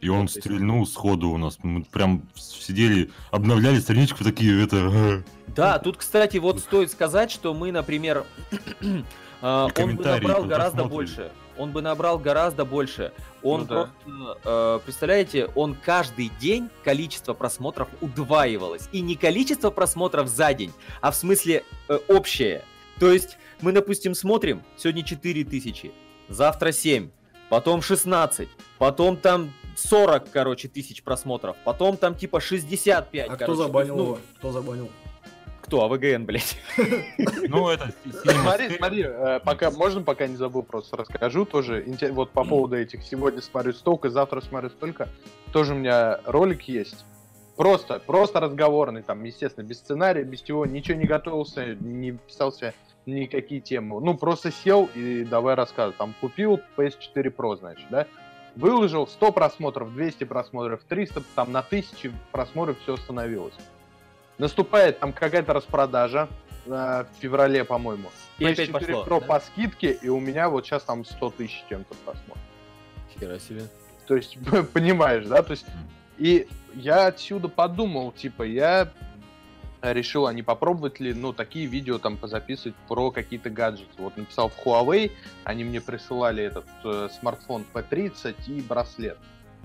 [0.01, 1.59] И он стрельнул сходу у нас.
[1.63, 4.77] Мы прям сидели, обновляли страничку такие, это...
[4.93, 5.23] э,
[5.55, 8.25] Да, тут, кстати, вот стоит сказать, что мы, например,
[9.43, 11.31] он бы набрал гораздо больше.
[11.57, 13.13] Он бы набрал гораздо больше.
[13.43, 13.75] Он Ну да.
[13.75, 18.89] просто, э, представляете, он каждый день количество просмотров удваивалось.
[18.93, 22.63] И не количество просмотров за день, а в смысле э, общее.
[23.01, 25.91] То есть мы, допустим, смотрим, сегодня 4 тысячи,
[26.29, 27.11] завтра 7,
[27.49, 33.63] потом 16, потом там 40, короче, тысяч просмотров, потом там типа 65, А кто короче.
[33.63, 34.19] забанил Ну, его?
[34.39, 34.89] Кто забанил?
[35.69, 35.85] Кто?
[35.85, 36.57] АВГН, блядь.
[37.49, 37.93] Ну, это...
[38.23, 41.85] Смотри, смотри, э, пока можно, пока не забыл, просто расскажу тоже.
[42.11, 45.09] Вот по поводу этих сегодня смотрю столько, завтра смотрю столько.
[45.53, 47.05] Тоже у меня ролик есть.
[47.57, 52.73] Просто, просто разговорный, там, естественно, без сценария, без чего, ничего не готовился, не писался
[53.05, 54.01] никакие темы.
[54.01, 55.97] Ну, просто сел и давай рассказывай.
[55.99, 58.07] Там купил PS4 Pro, значит, да?
[58.57, 63.55] Выложил 100 просмотров, 200 просмотров, 300, там на 1000 просмотров все остановилось.
[64.39, 66.29] Наступает там какая-то распродажа
[66.67, 68.11] э, в феврале, по-моему.
[68.39, 69.05] И опять PS4 пошло.
[69.05, 69.27] Pro да?
[69.27, 72.45] по скидке, и у меня вот сейчас там 100 тысяч чем-то просмотров.
[73.19, 73.65] Хера себе.
[74.07, 74.39] То есть,
[74.73, 75.43] понимаешь, да?
[75.43, 75.67] То есть,
[76.19, 78.93] и я отсюда подумал, типа, я
[79.83, 83.91] решил, а не попробовать ли, ну, такие видео там позаписывать про какие-то гаджеты.
[83.99, 85.13] Вот написал в Huawei,
[85.45, 89.19] они мне присылали этот э, смартфон P30 и браслет.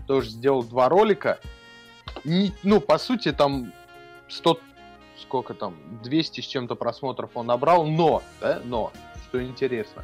[0.07, 1.39] Тоже сделал два ролика.
[2.23, 3.73] Не- ну, по сути, там
[4.27, 4.59] 100,
[5.19, 8.91] сколько там, 200 с чем-то просмотров он набрал, но, да, но,
[9.27, 10.03] что интересно,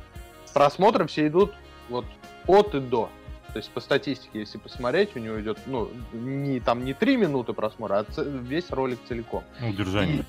[0.53, 1.53] просмотры все идут
[1.89, 2.05] вот
[2.47, 3.09] от и до.
[3.53, 7.53] То есть по статистике, если посмотреть, у него идет, ну, не там не 3 минуты
[7.53, 9.43] просмотра, а ц- весь ролик целиком.
[9.59, 10.23] Ну, удержание.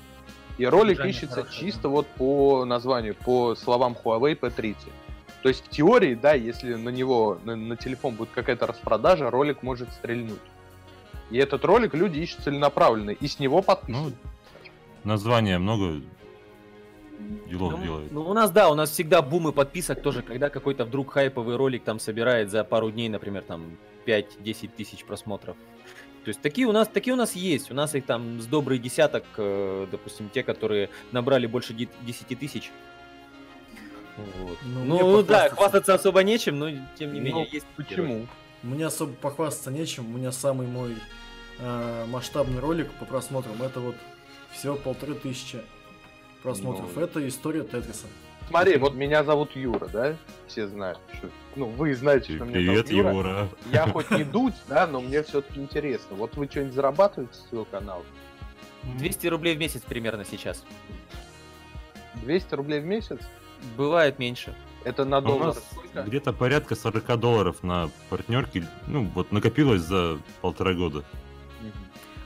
[0.57, 4.75] И ролик Содержание ищется хорошее, чисто вот по названию, по словам Huawei P30.
[5.43, 9.63] То есть в теории, да, если на него, на, на телефон будет какая-то распродажа, ролик
[9.63, 10.39] может стрельнуть.
[11.31, 14.19] И этот ролик люди ищут целенаправленно, и с него подписываются.
[15.03, 16.01] название много
[17.49, 18.11] делов Ну, делает.
[18.11, 21.83] ну, у нас, да, у нас всегда бумы подписок тоже, когда какой-то вдруг хайповый ролик
[21.83, 25.55] там собирает за пару дней, например, там 5-10 тысяч просмотров.
[26.23, 27.71] То есть такие у нас, такие у нас есть.
[27.71, 32.35] У нас их там с добрый десяток, э, допустим, те, которые набрали больше де- 10
[32.35, 32.69] тысяч.
[34.17, 34.57] Вот.
[34.65, 37.65] Ну, Ну, да, хвастаться особо нечем, но тем не Ну, менее есть.
[37.75, 38.27] Почему?
[38.63, 40.13] Мне особо похвастаться нечем.
[40.13, 40.95] У меня самый мой
[41.59, 43.95] э, масштабный ролик по просмотрам это вот
[44.51, 45.61] всего полторы тысячи
[46.43, 46.89] просмотров.
[46.95, 47.01] Ну.
[47.01, 48.07] Это история Тетриса.
[48.47, 50.15] Смотри, вот меня зовут Юра, да?
[50.47, 50.99] Все знают.
[51.13, 53.13] что- Ну, вы знаете, что меня Привет, зовут Юра.
[53.13, 53.49] Юра.
[53.71, 56.15] Я хоть не дуть, да, но мне все-таки интересно.
[56.17, 58.03] Вот вы что-нибудь зарабатываете с своего канала?
[58.97, 60.63] 200 рублей в месяц примерно сейчас.
[62.15, 63.19] 200 рублей в месяц?
[63.77, 64.55] Бывает меньше.
[64.83, 66.01] Это на А У доллар нас сколько?
[66.03, 71.03] где-то порядка 40 долларов на партнерке, ну, вот накопилось за полтора года.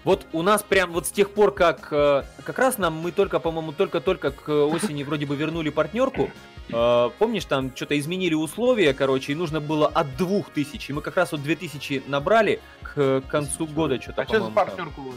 [0.04, 3.40] Вот у нас прям вот с тех пор, как э, как раз нам мы только,
[3.40, 6.30] по-моему, только-только к осени вроде бы вернули партнерку.
[6.70, 10.92] Э, Помнишь, там что-то изменили условия, короче, и нужно было от двух тысяч.
[10.92, 14.52] И мы как раз вот две тысячи набрали к концу года что-то, А что за
[14.52, 15.16] партнерку у вас?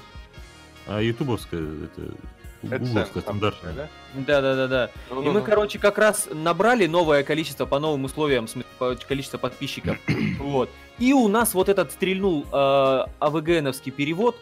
[0.86, 2.14] А ютубовская, это,
[2.62, 3.72] Это гугловская, стандартная.
[3.72, 3.88] да?
[4.14, 4.86] Да-да-да-да.
[4.86, 5.44] И мы, Ну-ну-ну.
[5.44, 8.46] короче, как раз набрали новое количество по новым условиям,
[9.06, 9.96] количество подписчиков.
[10.40, 10.70] Вот.
[10.98, 14.36] И у нас вот этот стрельнул э, АВГНовский перевод.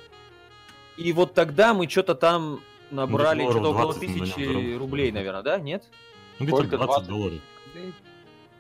[0.97, 2.61] И вот тогда мы что-то там
[2.91, 5.59] набрали долларов что-то около 20 на нем тысячи рублей, наверное, да?
[5.59, 5.85] Нет?
[6.39, 6.77] Ну, где-то Сколько?
[6.79, 7.09] 20 20?
[7.09, 7.41] долларов.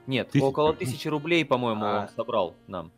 [0.06, 2.00] Нет, Тысяча- около тысячи рублей, по-моему, А.
[2.02, 2.92] он собрал нам.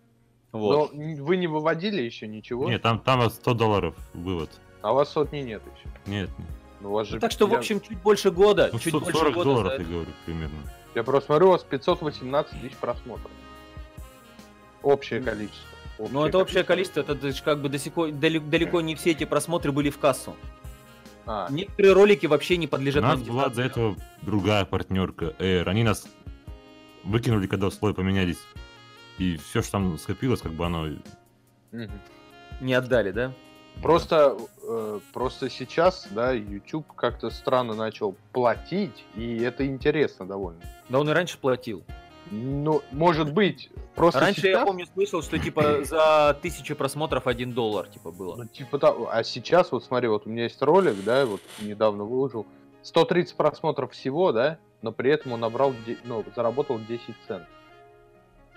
[0.53, 0.93] Вот.
[0.93, 2.69] Но вы не выводили еще ничего?
[2.69, 4.51] Нет, там, там 100 долларов вывод.
[4.83, 5.89] А у вас сотни нет еще.
[6.07, 6.49] Нет, нет.
[6.81, 8.71] Ну, у вас же так что, в общем, чуть больше года.
[8.73, 10.59] Ну, чуть 100 больше 40 года долларов, я говорю, примерно.
[10.95, 13.31] Я просто смотрю, у вас 518 тысяч просмотров.
[14.83, 15.67] Общее количество.
[16.11, 19.91] Но это общее количество, это даже как бы далеко, далеко не все эти просмотры были
[19.91, 20.37] в кассу.
[21.27, 25.65] А, Некоторые ролики вообще не У подлежат нас была до этого другая партнерка, Air.
[25.65, 26.07] Они нас
[27.05, 28.39] выкинули, когда условия поменялись.
[29.19, 30.89] И все, что там скопилось, как бы оно...
[32.61, 33.33] Не отдали, да?
[33.83, 40.61] Просто, э, просто сейчас, да, YouTube как-то странно начал платить, и это интересно довольно.
[40.89, 41.85] Да он и раньше платил.
[42.31, 47.53] Ну, может быть, просто Раньше я сейчас- помню, слышал, что типа за тысячу просмотров один
[47.53, 48.37] доллар типа было.
[48.37, 49.09] Ну, типа того.
[49.11, 52.47] А сейчас, вот смотри, вот у меня есть ролик, да, вот недавно выложил,
[52.83, 55.73] 130 просмотров всего, да, но при этом он набрал,
[56.05, 57.49] ну, заработал 10 центов.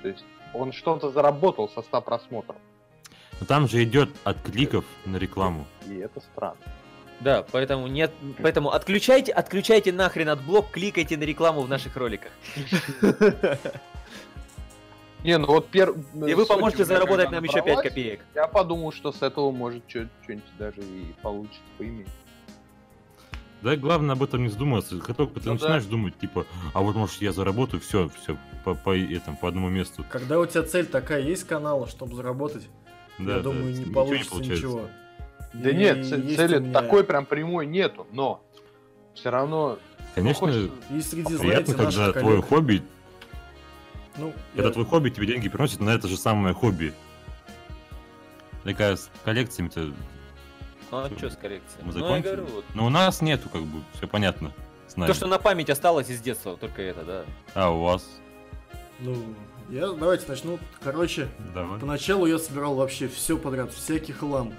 [0.01, 2.57] То есть он что-то заработал со 100 просмотров,
[3.41, 5.65] Но там же идет от кликов на рекламу.
[5.87, 6.55] и это странно.
[7.19, 8.11] Да, поэтому нет,
[8.41, 12.31] поэтому отключайте, отключайте нахрен от блок, кликайте на рекламу в наших роликах.
[15.23, 15.91] Не, ну вот пер...
[16.27, 18.21] И вы поможете заработать нам еще 5 копеек.
[18.33, 22.07] Я подумал, что с этого может что- что-нибудь даже и получится поиметь.
[23.61, 24.97] Да, главное об этом не задумываться.
[24.99, 25.61] Как только ты Ну да.
[25.61, 28.35] начинаешь думать, типа, а вот может я заработаю, все, все,
[28.65, 30.03] по, по, этому, по одному месту.
[30.09, 32.67] Когда у тебя цель такая есть канала, чтобы заработать,
[33.25, 34.65] Да, я да, думаю, не ничего получится получается.
[34.67, 34.87] ничего.
[35.53, 38.43] Да И нет, цели меня- такой прям прямой нету, но
[39.13, 39.77] все равно
[40.15, 42.19] Конечно, ну, хочется- И среди, приятно, знаете, когда коллег...
[42.19, 42.83] твое хобби,
[44.17, 46.93] Ну, когда я- твой хобби тебе деньги приносит на это же самое хобби.
[48.63, 49.79] Такая с коллекциями-то.
[50.91, 51.83] Ну а что с коррекцией?
[51.85, 52.35] Мы Ну я закончили?
[52.35, 52.65] говорю, вот.
[52.73, 54.51] Но у нас нету, как бы, все понятно.
[54.95, 57.25] То, что на память осталось из детства, только это, да.
[57.55, 58.05] А у вас?
[58.99, 59.15] Ну,
[59.71, 60.59] я давайте начну.
[60.83, 61.79] Короче, Давай.
[61.79, 64.53] поначалу я собирал вообще все подряд, всякий хлам.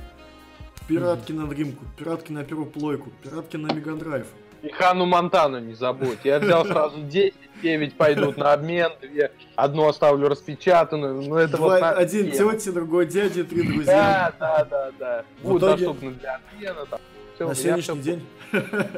[0.89, 4.27] Пиратки на дримку, пиратки на первую плойку, пиратки на мегадрайв.
[4.63, 6.19] И Хану Монтану не забудь.
[6.25, 11.21] Я взял сразу 10, 9 пойдут на обмен, две, одну оставлю распечатанную.
[11.23, 14.33] Ну это Два- вот на один тете, другой дяде, три друзья.
[14.39, 15.25] Да, да, да, да.
[15.43, 16.87] В Будет итоге- доступно для обмена.
[16.87, 17.01] Там.
[17.35, 18.23] Всё, На сегодняшний всё день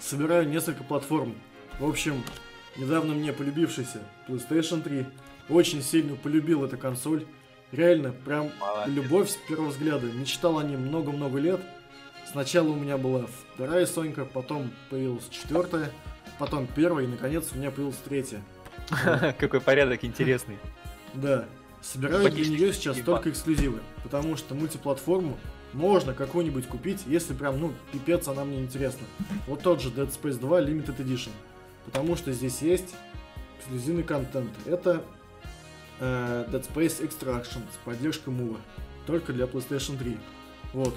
[0.00, 1.34] собираю несколько платформ.
[1.78, 2.22] В общем,
[2.78, 5.06] недавно мне полюбившийся PlayStation 3.
[5.48, 7.24] Очень сильно полюбил эту консоль.
[7.72, 8.94] Реально, прям Молодец.
[8.94, 10.06] любовь с первого взгляда.
[10.06, 11.60] Мечтал о ней много-много лет.
[12.30, 15.90] Сначала у меня была вторая Сонька, потом появилась четвертая,
[16.38, 18.42] потом первая, и наконец у меня появилась третья.
[19.38, 20.58] Какой порядок интересный.
[21.14, 21.46] Да.
[21.82, 25.38] Собираю для нее сейчас только эксклюзивы, потому что мультиплатформу
[25.72, 29.06] можно какую-нибудь купить, если прям, ну, пипец, она мне интересна.
[29.46, 31.30] Вот тот же Dead Space 2 Limited Edition.
[31.86, 32.94] Потому что здесь есть
[33.58, 34.50] эксклюзивный контент.
[34.66, 35.02] Это
[36.00, 38.58] э, Dead Space Extraction с поддержкой Move.
[39.06, 40.18] Только для PlayStation 3.
[40.72, 40.94] Вот.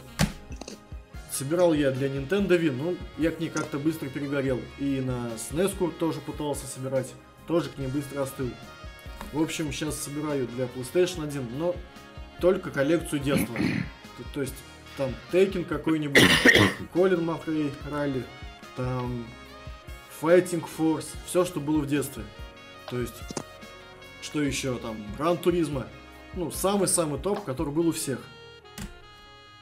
[1.31, 4.59] Собирал я для Nintendo Wii, ну, я к ней как-то быстро перегорел.
[4.79, 7.13] И на SNES тоже пытался собирать,
[7.47, 8.49] тоже к ней быстро остыл.
[9.31, 11.75] В общем, сейчас собираю для PlayStation 1, но
[12.41, 13.55] только коллекцию детства.
[14.17, 14.55] То, то есть
[14.97, 16.21] там Тейкин какой-нибудь,
[16.93, 18.23] Колин Макрей, Ралли,
[18.75, 19.25] там
[20.21, 22.23] Fighting Force, все, что было в детстве.
[22.89, 23.15] То есть,
[24.21, 25.87] что еще там, Гран Туризма,
[26.33, 28.19] ну, самый-самый топ, который был у всех.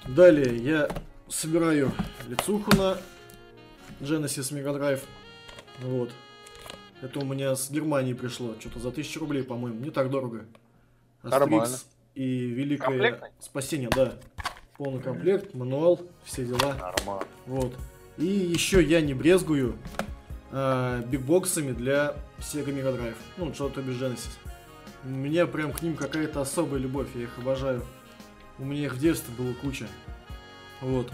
[0.07, 0.89] Далее я
[1.27, 1.91] собираю
[2.27, 2.97] лицуху на
[3.99, 5.01] Genesis Mega Drive.
[5.81, 6.11] Вот.
[7.01, 8.55] Это у меня с Германии пришло.
[8.59, 9.79] Что-то за 1000 рублей, по-моему.
[9.79, 10.45] Не так дорого.
[11.23, 11.63] Нормально.
[11.63, 13.29] Астерикс и Великое Комплектный?
[13.39, 14.13] Спасение, да.
[14.77, 16.73] Полный комплект, мануал, все дела.
[16.75, 17.27] Нормально.
[17.45, 17.75] Вот.
[18.17, 19.77] И еще я не брезгую
[20.51, 23.15] а, бигбоксами для Sega Mega Drive.
[23.37, 24.37] Ну, что-то без Genesis.
[25.03, 27.83] У меня прям к ним какая-то особая любовь, я их обожаю.
[28.59, 29.87] У меня их в детстве было куча.
[30.81, 31.11] Вот.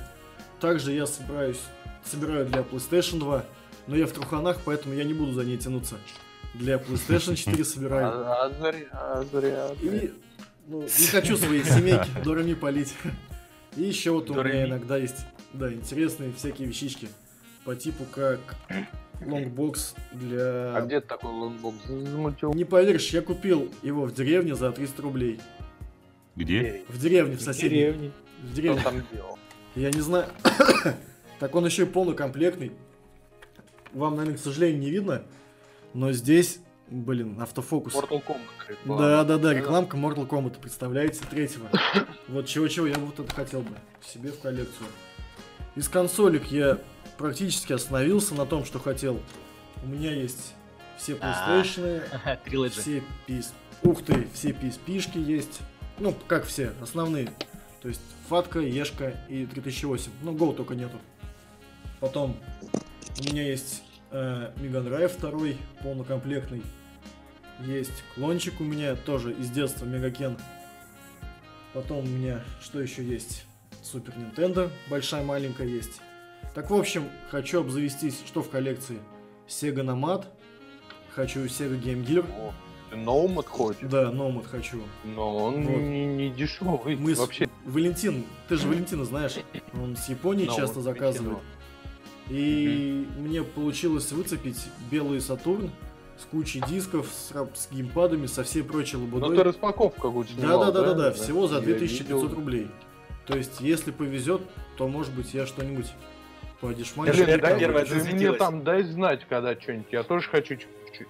[0.60, 1.60] Также я собираюсь,
[2.04, 3.46] собираю для PlayStation 2,
[3.88, 5.96] но я в труханах, поэтому я не буду за ней тянуться.
[6.54, 8.08] Для PlayStation 4 собираю.
[8.08, 9.70] А, а зря, а зря.
[9.82, 10.14] И
[10.68, 12.94] ну, не хочу свои семейки дурами полить.
[13.76, 17.10] И еще вот у меня иногда есть, да, интересные всякие вещички
[17.66, 18.40] по типу как
[19.26, 20.76] longbox для...
[20.78, 22.54] А где ты такой longbox замутил?
[22.54, 25.40] Не поверишь, я купил его в деревне за 300 рублей.
[26.36, 26.84] Где?
[26.90, 28.12] В деревне, в соседней.
[28.42, 28.82] В Что деревне.
[28.82, 29.38] там делал?
[29.76, 30.28] Я не знаю.
[31.40, 32.72] так он еще и полнокомплектный.
[33.94, 35.24] Вам, наверное, к сожалению, не видно.
[35.94, 36.60] Но здесь,
[36.90, 37.94] блин, автофокус.
[37.94, 39.02] Mortal Kombat реклама.
[39.02, 41.70] Да, да, да, рекламка Mortal Kombat, представляете, третьего.
[42.28, 44.88] Вот чего-чего, я вот это хотел бы себе в коллекцию.
[45.76, 46.80] Из консолек я
[47.24, 49.18] практически остановился на том, что хотел.
[49.82, 50.54] У меня есть
[50.98, 52.04] все PlayStation,
[52.44, 52.82] Трилоджи.
[52.82, 53.54] все PS...
[53.84, 55.62] Ух ты, все PSP-шки есть.
[56.00, 57.30] Ну, как все, основные.
[57.82, 60.12] То есть Фатка, Ешка и 3008.
[60.22, 60.98] Ну, Go только нету.
[62.02, 62.36] Потом
[63.18, 66.62] у меня есть э, Mega Drive 2, полнокомплектный.
[67.62, 70.38] Есть клончик у меня тоже из детства Мегакен.
[71.72, 73.46] Потом у меня что еще есть?
[73.82, 76.02] Супер Nintendo, большая маленькая есть.
[76.54, 79.00] Так в общем, хочу обзавестись, что в коллекции?
[79.48, 80.26] Sega Nomad,
[81.12, 82.26] хочу Sega Game Gear,
[82.96, 83.90] Ноумад хочешь?
[83.90, 84.82] да, Nomad хочу.
[85.04, 85.82] Но он Вот.
[85.82, 86.96] не, не дешевый.
[86.96, 87.50] Мы с- Вообще.
[87.66, 89.36] Валентин, ты же Валентина знаешь,
[89.74, 91.40] он с Японии Ноумад часто заказывает.
[92.30, 95.72] И мне получилось выцепить белый Сатурн
[96.18, 99.36] с кучей дисков, с, с геймпадами, со всей прочей Ну лабудой.
[99.38, 102.36] ты распаковку какую-то Да, да, да, да, да, всего за Я 2500 видел.
[102.36, 102.68] рублей.
[103.26, 104.42] То есть, если повезет,
[104.78, 105.88] то может быть я что-нибудь
[106.64, 107.60] Блин, Верка дай, дешмане.
[107.60, 109.88] первая ты мне там дай знать, когда что-нибудь.
[109.92, 110.58] Я тоже хочу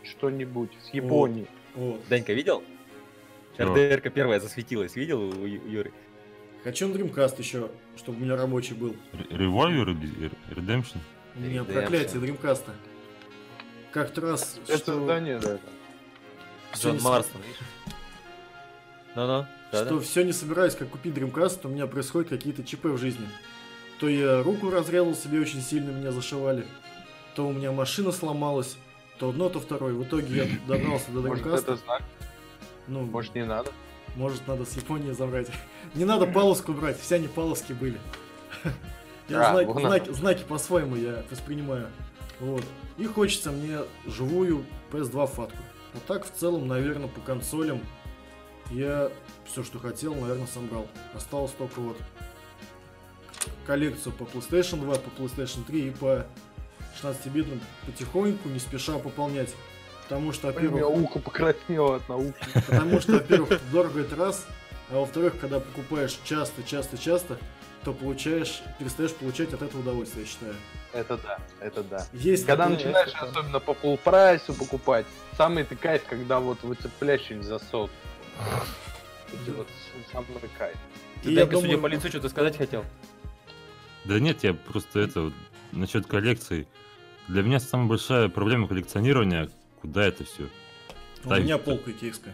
[0.03, 1.47] что-нибудь с Японии.
[1.75, 2.01] Вот.
[2.09, 2.63] Данька, видел?
[3.57, 5.93] РДРка первая засветилась, видел у Юры?
[6.63, 8.95] Хочу на Dreamcast еще, чтобы у меня рабочий был.
[9.29, 10.97] Или Redemption?
[11.35, 11.73] У меня Redemption.
[11.73, 12.63] проклятие Dreamcast.
[13.91, 15.59] Как-то раз, Это что, здание, да.
[16.75, 17.59] Джон Марстон, видишь?
[19.15, 23.27] Ну-ну, что все не собираюсь, как купить Dreamcast, у меня происходят какие-то ЧП в жизни.
[24.03, 26.67] То я руку разрезал себе очень сильно, меня зашивали,
[27.35, 28.75] то у меня машина сломалась,
[29.17, 29.93] то одно, то второе.
[29.93, 31.59] В итоге я добрался до Может, Dreamcast.
[31.59, 32.01] это знак?
[32.89, 33.71] Ну, Может, не надо?
[34.17, 35.47] может, надо с Японии забрать.
[35.95, 37.97] Не надо палоску брать, все они палоски были.
[39.29, 41.87] Я А, знаки, вон знаки, знаки по-своему я воспринимаю.
[42.41, 42.65] Вот.
[42.97, 45.57] И хочется мне живую PS2 фатку.
[45.93, 47.79] Вот так в целом, наверное, по консолям
[48.69, 49.09] я
[49.45, 50.89] все, что хотел, наверное, собрал.
[51.15, 51.97] Осталось только вот
[53.65, 56.25] коллекцию по PlayStation 2, по PlayStation 3 и по
[57.01, 59.53] 16-битным потихоньку, не спеша пополнять.
[60.03, 62.35] Потому что, У меня во-первых, ухо покраснело от науки.
[62.67, 64.45] Потому что, во-первых, дорого это раз,
[64.91, 67.37] а во-вторых, когда покупаешь часто, часто, часто,
[67.83, 70.55] то получаешь, перестаешь получать от этого удовольствие, я считаю.
[70.93, 72.05] Это да, это да.
[72.13, 75.05] Есть Когда такое- начинаешь особенно по full прайсу покупать,
[75.37, 77.89] самый ты кайф, когда вот выцепляешь через засот.
[79.33, 79.67] Это вот
[80.11, 80.77] самый кайф.
[81.23, 82.83] И Ты, я Данька, судя думаю- по лицу, что-то сказать хотел?
[84.05, 85.33] Да нет, я просто это вот,
[85.71, 86.67] насчет коллекции.
[87.27, 89.49] Для меня самая большая проблема коллекционирования,
[89.81, 90.47] куда это все.
[91.23, 92.33] У меня полка икейская.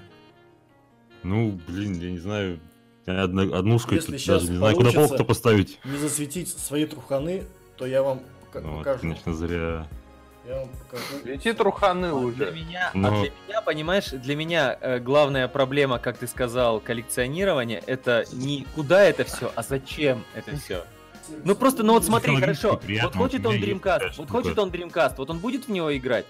[1.24, 2.60] Ну, блин, я не знаю.
[3.06, 5.80] Я одна, однушкой Если щас даже не знаю, куда полку-то поставить.
[5.84, 7.44] Не засветить свои труханы,
[7.78, 9.00] то я вам пока- Ну, вот, покажу.
[9.02, 9.88] конечно, зря.
[10.48, 11.04] Я вам покажу.
[11.26, 12.52] Эти труханы уже.
[12.52, 17.82] меня, Но- а для меня, понимаешь, для меня э, главная проблема, как ты сказал, коллекционирования,
[17.86, 20.86] это не куда это все, а зачем это все.
[21.44, 24.30] Ну просто, ну вот смотри, хорошо, приятно, вот хочет вот он есть Dreamcast, такая вот
[24.30, 26.26] хочет он Dreamcast, вот он будет в него играть?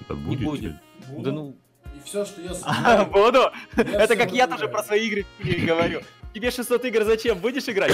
[0.00, 0.44] Это будет.
[0.44, 0.72] будет.
[1.06, 1.22] чё?
[1.22, 1.56] Да ну...
[1.94, 3.38] И все, что я А, собираю, Буду!
[3.76, 5.26] я Это как я тоже про свои игры
[5.66, 6.00] говорю.
[6.32, 7.38] Тебе 600 игр зачем?
[7.38, 7.92] Будешь играть?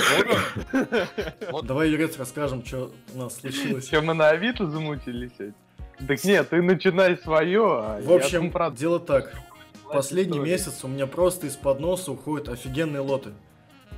[0.71, 1.63] Буду.
[1.67, 3.89] Давай, Юрец, расскажем, что у нас случилось.
[3.89, 5.33] Чем мы на Авито замутились?
[6.07, 9.33] Так нет, ты начинай свое, а В общем, дело так.
[9.91, 13.31] Последний месяц у меня просто из-под носа уходят офигенные лоты.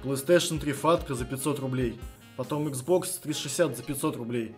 [0.05, 1.99] PlayStation 3 фатка за 500 рублей,
[2.39, 4.55] потом Xbox 360 за 500 рублей,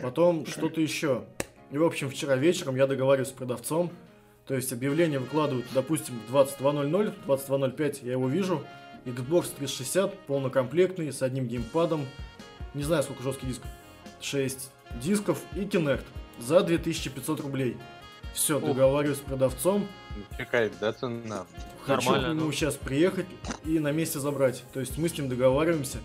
[0.00, 1.24] потом что-то еще.
[1.72, 3.90] И, в общем, вчера вечером я договариваюсь с продавцом,
[4.46, 8.64] то есть объявление выкладывают, допустим, в 22.00, 22.05 я его вижу,
[9.04, 12.06] Xbox 360 полнокомплектный, с одним геймпадом,
[12.72, 13.68] не знаю, сколько жестких дисков,
[14.20, 14.70] 6
[15.02, 16.04] дисков и Kinect
[16.38, 17.76] за 2500 рублей.
[18.32, 19.88] Все, договариваюсь с продавцом,
[20.38, 21.46] Какая, да, цена?
[21.84, 22.52] хочу Нормально, к нему ну.
[22.52, 23.26] сейчас приехать
[23.64, 24.62] и на месте забрать.
[24.72, 25.98] То есть мы с ним договариваемся,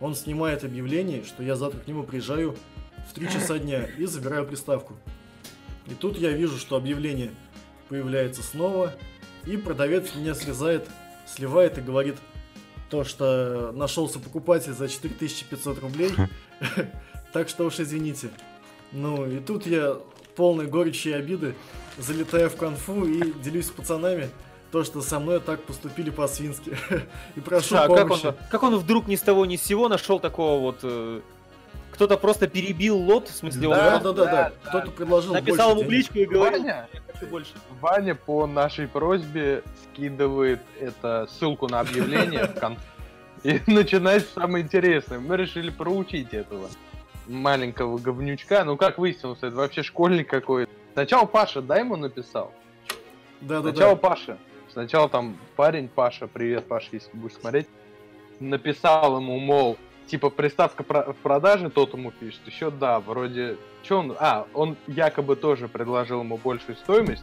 [0.00, 2.56] он снимает объявление, что я завтра к нему приезжаю
[3.08, 4.94] в 3 часа дня и забираю приставку.
[5.86, 7.30] И тут я вижу, что объявление
[7.88, 8.94] появляется снова,
[9.46, 10.88] и продавец меня срезает,
[11.26, 12.16] сливает и говорит
[12.90, 16.10] то, что нашелся покупатель за 4500 рублей,
[17.32, 18.30] так что уж извините.
[18.92, 19.98] Ну и тут я
[20.36, 21.54] полной горечи и обиды
[21.98, 24.30] залетаю в конфу и делюсь с пацанами
[24.74, 26.76] то, что со мной так поступили по-свински.
[27.36, 28.26] И прошу А как помощи.
[28.26, 30.80] он, как он вдруг ни с того ни с сего нашел такого вот...
[30.82, 31.20] э,
[31.92, 34.52] кто-то просто перебил лот, в смысле, он Да, просто да, да, да.
[34.64, 35.92] да, Кто-то предложил написал ему в денег.
[35.92, 37.52] личку и говорил, Ваня, я хочу больше.
[37.80, 42.80] Ваня по нашей просьбе скидывает это ссылку на объявление в конце.
[43.44, 45.20] И начинается самое интересное.
[45.20, 46.66] Мы решили проучить этого
[47.28, 48.64] маленького говнючка.
[48.64, 50.72] Ну, как выяснилось, это вообще школьник какой-то.
[50.94, 52.52] Сначала Паша, да, ему написал?
[53.40, 54.00] Да, да, Сначала да.
[54.00, 54.36] Паша.
[54.74, 57.68] Сначала там парень Паша, привет, Паша, если будешь смотреть,
[58.40, 64.00] написал ему, мол, типа приставка про- в продаже, тот ему пишет, еще да, вроде, что
[64.00, 67.22] он, а, он якобы тоже предложил ему большую стоимость,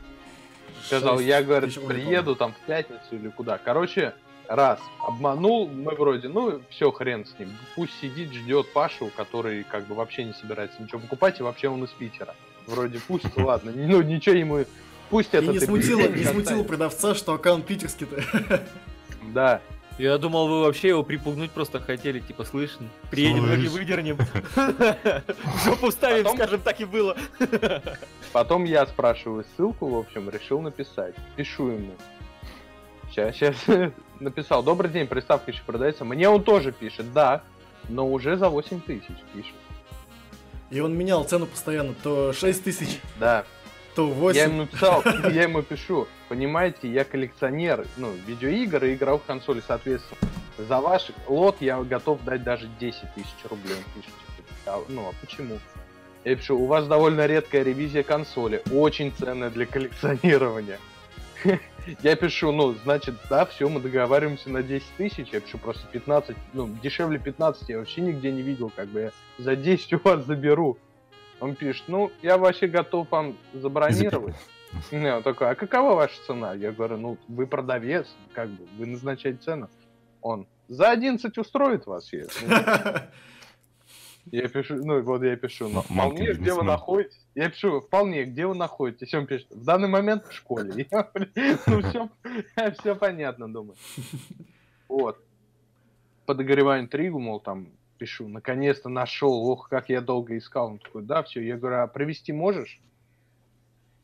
[0.85, 3.57] сказал, я, говорит, приеду там в пятницу или куда.
[3.57, 4.13] Короче,
[4.47, 9.87] раз, обманул, мы вроде, ну, все, хрен с ним, пусть сидит, ждет Пашу, который как
[9.87, 12.33] бы вообще не собирается ничего покупать, и вообще он из Питера.
[12.65, 14.65] Вроде пусть, ладно, ну, ничего ему,
[15.11, 18.63] пусть И это не ты смутило, не смутило продавца, что аккаунт питерский-то.
[19.33, 19.61] Да.
[19.97, 22.77] Я думал, вы вообще его припугнуть просто хотели, типа, слышь,
[23.11, 24.17] приедем, ноги выдернем.
[25.63, 27.15] Жопу вставим, Потом- скажем, так и было.
[28.31, 31.13] Потом я спрашиваю ссылку, в общем, решил написать.
[31.35, 31.91] Пишу ему.
[33.09, 33.55] Сейчас, сейчас.
[34.19, 36.03] Написал, добрый день, приставка еще продается.
[36.03, 37.43] Мне он тоже пишет, да,
[37.87, 39.55] но уже за 8 тысяч пишет.
[40.71, 43.45] И он менял цену постоянно, то 6 тысяч, Да,
[43.95, 44.41] то я 8.
[44.41, 50.19] ему написал, я ему пишу, понимаете, я коллекционер, ну, видеоигр и игровых консолей, соответственно.
[50.57, 53.75] За ваш лот я готов дать даже 10 тысяч рублей.
[53.75, 54.13] Он пишет,
[54.65, 55.59] «А, ну, а почему?
[56.23, 60.79] Я пишу, у вас довольно редкая ревизия консоли, очень ценная для коллекционирования.
[62.03, 66.35] Я пишу, ну, значит, да, все, мы договариваемся на 10 тысяч, я пишу просто 15,
[66.53, 70.23] ну, дешевле 15 я вообще нигде не видел, как бы я за 10 у вас
[70.25, 70.77] заберу.
[71.41, 74.35] Он пишет, ну, я вообще готов вам забронировать.
[74.91, 76.53] Не, он такой, а какова ваша цена?
[76.53, 79.69] Я говорю, ну, вы продавец, как бы, вы назначаете цену.
[80.21, 82.09] Он, за 11 устроит вас.
[82.13, 82.55] Ну,
[84.31, 87.25] Я пишу, ну вот я пишу, ну, М- мамка вполне, где вы находитесь?
[87.33, 89.13] Я пишу, вполне, где вы находитесь?
[89.15, 90.87] Он пишет, в данный момент в школе.
[90.91, 91.09] Я,
[91.65, 92.09] ну все,
[92.79, 93.75] все понятно, думаю.
[94.87, 95.17] Вот.
[96.25, 97.69] Подогреваю интригу, мол, там,
[98.01, 100.69] пишу, наконец-то нашел, ох, как я долго искал.
[100.69, 101.39] Он такой, да, все.
[101.39, 102.81] Я говорю, а провести можешь?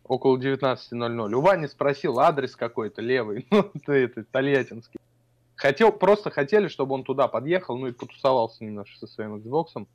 [0.03, 1.33] Около 19.00.
[1.33, 4.99] У Вани спросил адрес какой-то левый, ну, ты это, тольяттинский.
[5.55, 9.87] Хотел, просто хотели, чтобы он туда подъехал, ну и потусовался немножко со своим Xbox.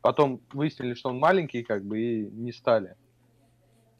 [0.00, 2.96] Потом выяснили, что он маленький, как бы, и не стали.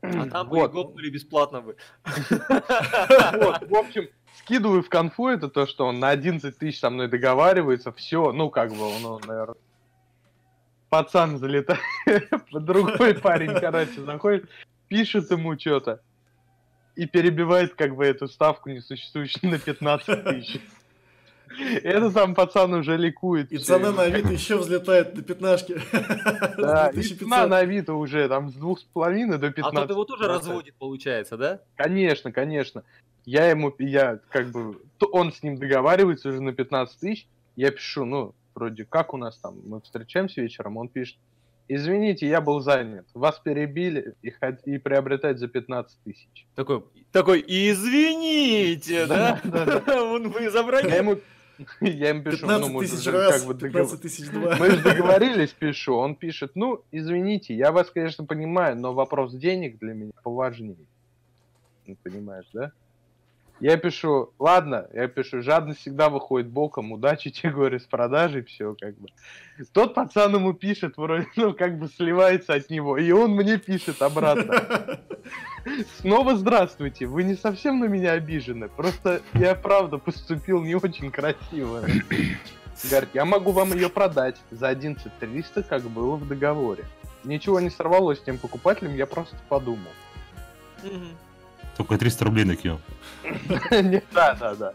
[0.00, 0.72] А там бы и Вот.
[0.72, 1.76] гопнули бесплатно бы.
[2.06, 4.08] Вот, в общем,
[4.38, 8.50] скидываю в конфу это то, что он на 11 тысяч со мной договаривается, все, ну,
[8.50, 9.56] как бы, он, он, наверное,
[10.88, 11.80] пацан залетает,
[12.52, 14.48] другой парень, короче, заходит,
[14.88, 16.00] пишет ему что-то
[16.96, 20.60] и перебивает, как бы, эту ставку несуществующую на 15 тысяч.
[21.82, 23.50] Это сам пацан уже ликует.
[23.52, 25.80] И цена на Авито еще взлетает до пятнашки.
[26.56, 27.18] Да, и 2500.
[27.18, 29.80] цена на Авито уже там с двух с половиной до А 15.
[29.80, 31.60] тот его тоже разводит, получается, да?
[31.76, 32.84] Конечно, конечно.
[33.24, 34.80] Я ему, я как бы,
[35.12, 37.26] он с ним договаривается уже на 15 тысяч,
[37.56, 41.18] я пишу, ну, вроде, как у нас там, мы встречаемся вечером, он пишет,
[41.68, 44.32] извините, я был занят, вас перебили и,
[44.64, 46.46] и приобретать за 15 тысяч.
[46.54, 46.82] Такой,
[47.12, 49.40] такой, извините, да?
[49.44, 50.90] Да, Вон вы Я забрали.
[50.96, 51.18] ему,
[51.80, 54.56] я ему пишу, ну, 15 мы же раз, как бы догов- 15 тысяч два.
[54.56, 55.94] Мы же договорились, пишу.
[55.96, 60.76] Он пишет, ну, извините, я вас, конечно, понимаю, но вопрос денег для меня поважнее.
[61.86, 62.72] Ну, понимаешь, да?
[63.60, 68.74] Я пишу, ладно, я пишу, жадность всегда выходит боком, удачи тебе, говорю, с продажей, все,
[68.78, 69.08] как бы.
[69.72, 74.00] Тот пацан ему пишет, вроде, ну, как бы сливается от него, и он мне пишет
[74.00, 74.98] обратно.
[75.98, 81.84] Снова здравствуйте, вы не совсем на меня обижены, просто я правда поступил не очень красиво.
[82.90, 86.86] Говорит, я могу вам ее продать за 11 300, как было в договоре.
[87.24, 89.90] Ничего не сорвалось с тем покупателем, я просто подумал.
[91.76, 92.80] Только 300 рублей накинул.
[94.12, 94.72] Да, да, да.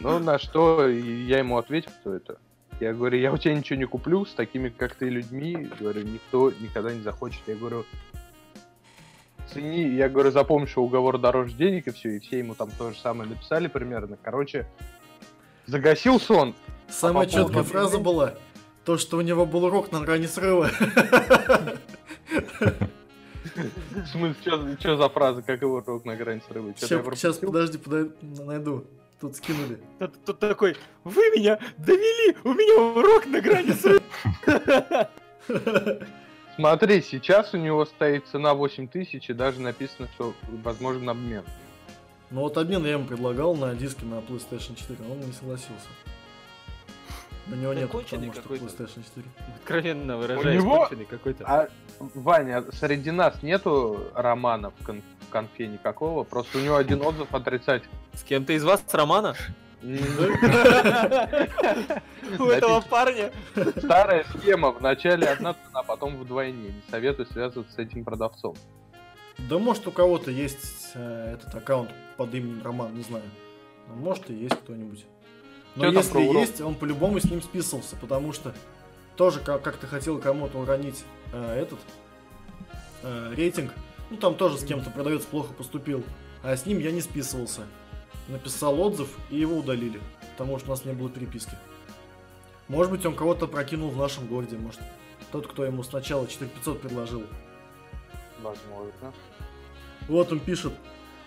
[0.00, 2.38] Ну, на что я ему ответил, кто это.
[2.80, 6.50] Я говорю, я у тебя ничего не куплю, с такими, как ты, людьми, говорю, никто
[6.50, 7.40] никогда не захочет.
[7.46, 7.84] Я говорю,
[9.52, 12.90] цени, я говорю, запомни, что уговор дороже денег и все, и все ему там то
[12.90, 14.18] же самое написали примерно.
[14.22, 14.66] Короче,
[15.66, 16.54] загасился он.
[16.88, 18.34] Самая поводу четкая фраза была,
[18.84, 20.70] то, что у него был урок на грани срыва.
[23.54, 26.74] В смысле, что за фраза, как его рок на грани срыва?
[26.76, 27.78] Сейчас, подожди,
[28.44, 28.84] найду.
[29.20, 29.80] Тут скинули.
[30.26, 34.02] Тут, такой, вы меня довели, у меня урок на грани срыва.
[36.56, 41.44] Смотри, сейчас у него стоит цена 8 тысяч, и даже написано, что возможен обмен.
[42.30, 45.88] Ну вот обмен я ему предлагал на диски на PlayStation 4, но он не согласился.
[47.46, 48.64] У него нет, потому что какой-то.
[48.64, 49.26] PlayStation 4.
[49.56, 51.44] Откровенно выражаясь, него- конченый какой-то.
[51.46, 51.68] А,
[52.14, 57.32] Ваня, среди нас нету романа в, кон- в конфе никакого, просто у него один отзыв
[57.34, 57.92] отрицательный.
[58.14, 59.34] С кем-то из вас, с Романа?
[59.82, 59.86] У
[62.46, 63.30] этого парня?
[63.78, 66.68] Старая схема, вначале одна цена, потом вдвойне.
[66.70, 68.56] Не советую связываться с этим продавцом.
[69.36, 73.24] Да может у кого-то есть э, этот аккаунт под именем Роман, не знаю.
[73.88, 75.04] Может и есть кто-нибудь.
[75.76, 78.54] Но Чё там если есть, он по-любому с ним списывался, потому что
[79.16, 81.78] тоже как, как ты хотел кому-то уронить э, этот
[83.02, 83.72] э, рейтинг,
[84.10, 86.04] ну там тоже с кем-то продавец плохо поступил,
[86.42, 87.62] а с ним я не списывался.
[88.28, 90.00] Написал отзыв и его удалили,
[90.32, 91.56] потому что у нас не было переписки.
[92.68, 94.80] Может быть он кого-то прокинул в нашем городе, может
[95.34, 97.24] тот, кто ему сначала 4500 предложил.
[98.40, 99.12] Возможно.
[100.06, 100.72] Вот он пишет.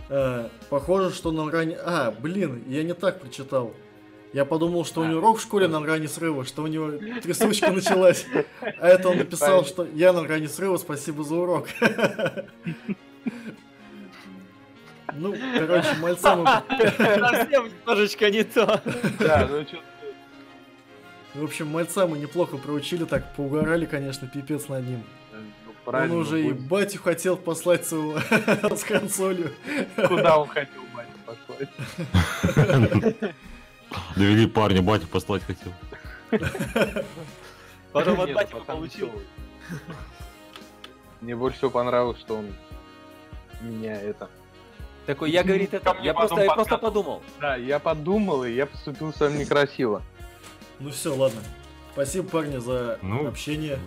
[0.10, 1.78] э, похоже, что на грани...
[1.78, 3.74] А, блин, я не так прочитал.
[4.38, 6.92] Я подумал, что у него урок в школе на грани срыва, что у него
[7.24, 8.24] трясучка началась.
[8.62, 11.68] А это он написал, что я на грани срыва, спасибо за урок.
[15.14, 16.46] Ну, короче, мальца мы...
[16.80, 18.84] Совсем немножечко не то.
[19.18, 19.78] Да, ну что
[21.34, 25.04] В общем, мальца мы неплохо проучили, так поугорали, конечно, пипец над ним.
[25.88, 28.20] Он уже и батю хотел послать своего
[28.76, 29.54] с консолью.
[29.96, 31.70] Куда он хотел батю послать?
[34.16, 35.74] Довели парня, батю послать хотел.
[37.92, 39.12] Потом от пацан получил.
[41.22, 42.54] Мне больше всего понравилось, что он
[43.62, 44.30] меня это...
[45.06, 47.24] Такой, я, говорит, это, я просто, я просто подумал.
[47.40, 50.04] Да, я подумал, и я поступил с вами некрасиво.
[50.80, 51.40] Ну все, ладно.
[51.94, 53.80] Спасибо, парни, за Ну, общение.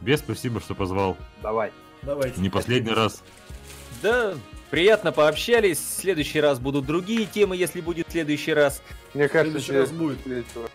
[0.00, 1.16] Тебе спасибо, что позвал.
[1.42, 1.72] Давай.
[2.02, 2.40] Давайте.
[2.42, 3.22] Не последний раз.
[4.02, 4.34] Да,
[4.74, 5.78] приятно пообщались.
[5.78, 8.82] В следующий раз будут другие темы, если будет в следующий раз.
[9.14, 10.18] Мне В кажется, следующий раз будет.
[10.24, 10.68] следующего-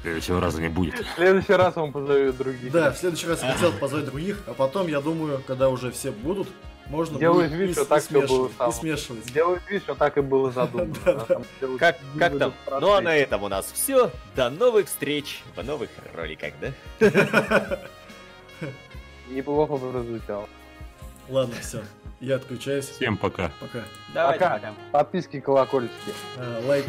[0.00, 0.94] Следующего раза не будет.
[0.98, 2.72] в следующий раз он позовет других.
[2.72, 6.10] Да, в следующий раз я хотел позвать других, а потом, я думаю, когда уже все
[6.10, 6.48] будут,
[6.86, 9.32] можно Делаешь будет вид, и, что с- так и было и смешивать.
[9.34, 10.94] Делает вид, что так и было задумано.
[11.78, 11.98] Как,
[12.38, 12.52] там?
[12.66, 14.10] в Ну а на этом у нас все.
[14.34, 16.72] До новых встреч в новых роликах, да?
[19.30, 20.48] Неплохо прозвучало.
[21.28, 21.82] Ладно, все.
[22.22, 22.84] Я отключаюсь.
[22.88, 23.50] Всем пока.
[23.58, 23.82] Пока.
[24.14, 24.54] Давайте Пока.
[24.54, 24.74] пока.
[24.92, 26.12] Подписки колокольчики.
[26.38, 26.86] А, лайк.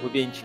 [0.00, 0.44] Бубенчик.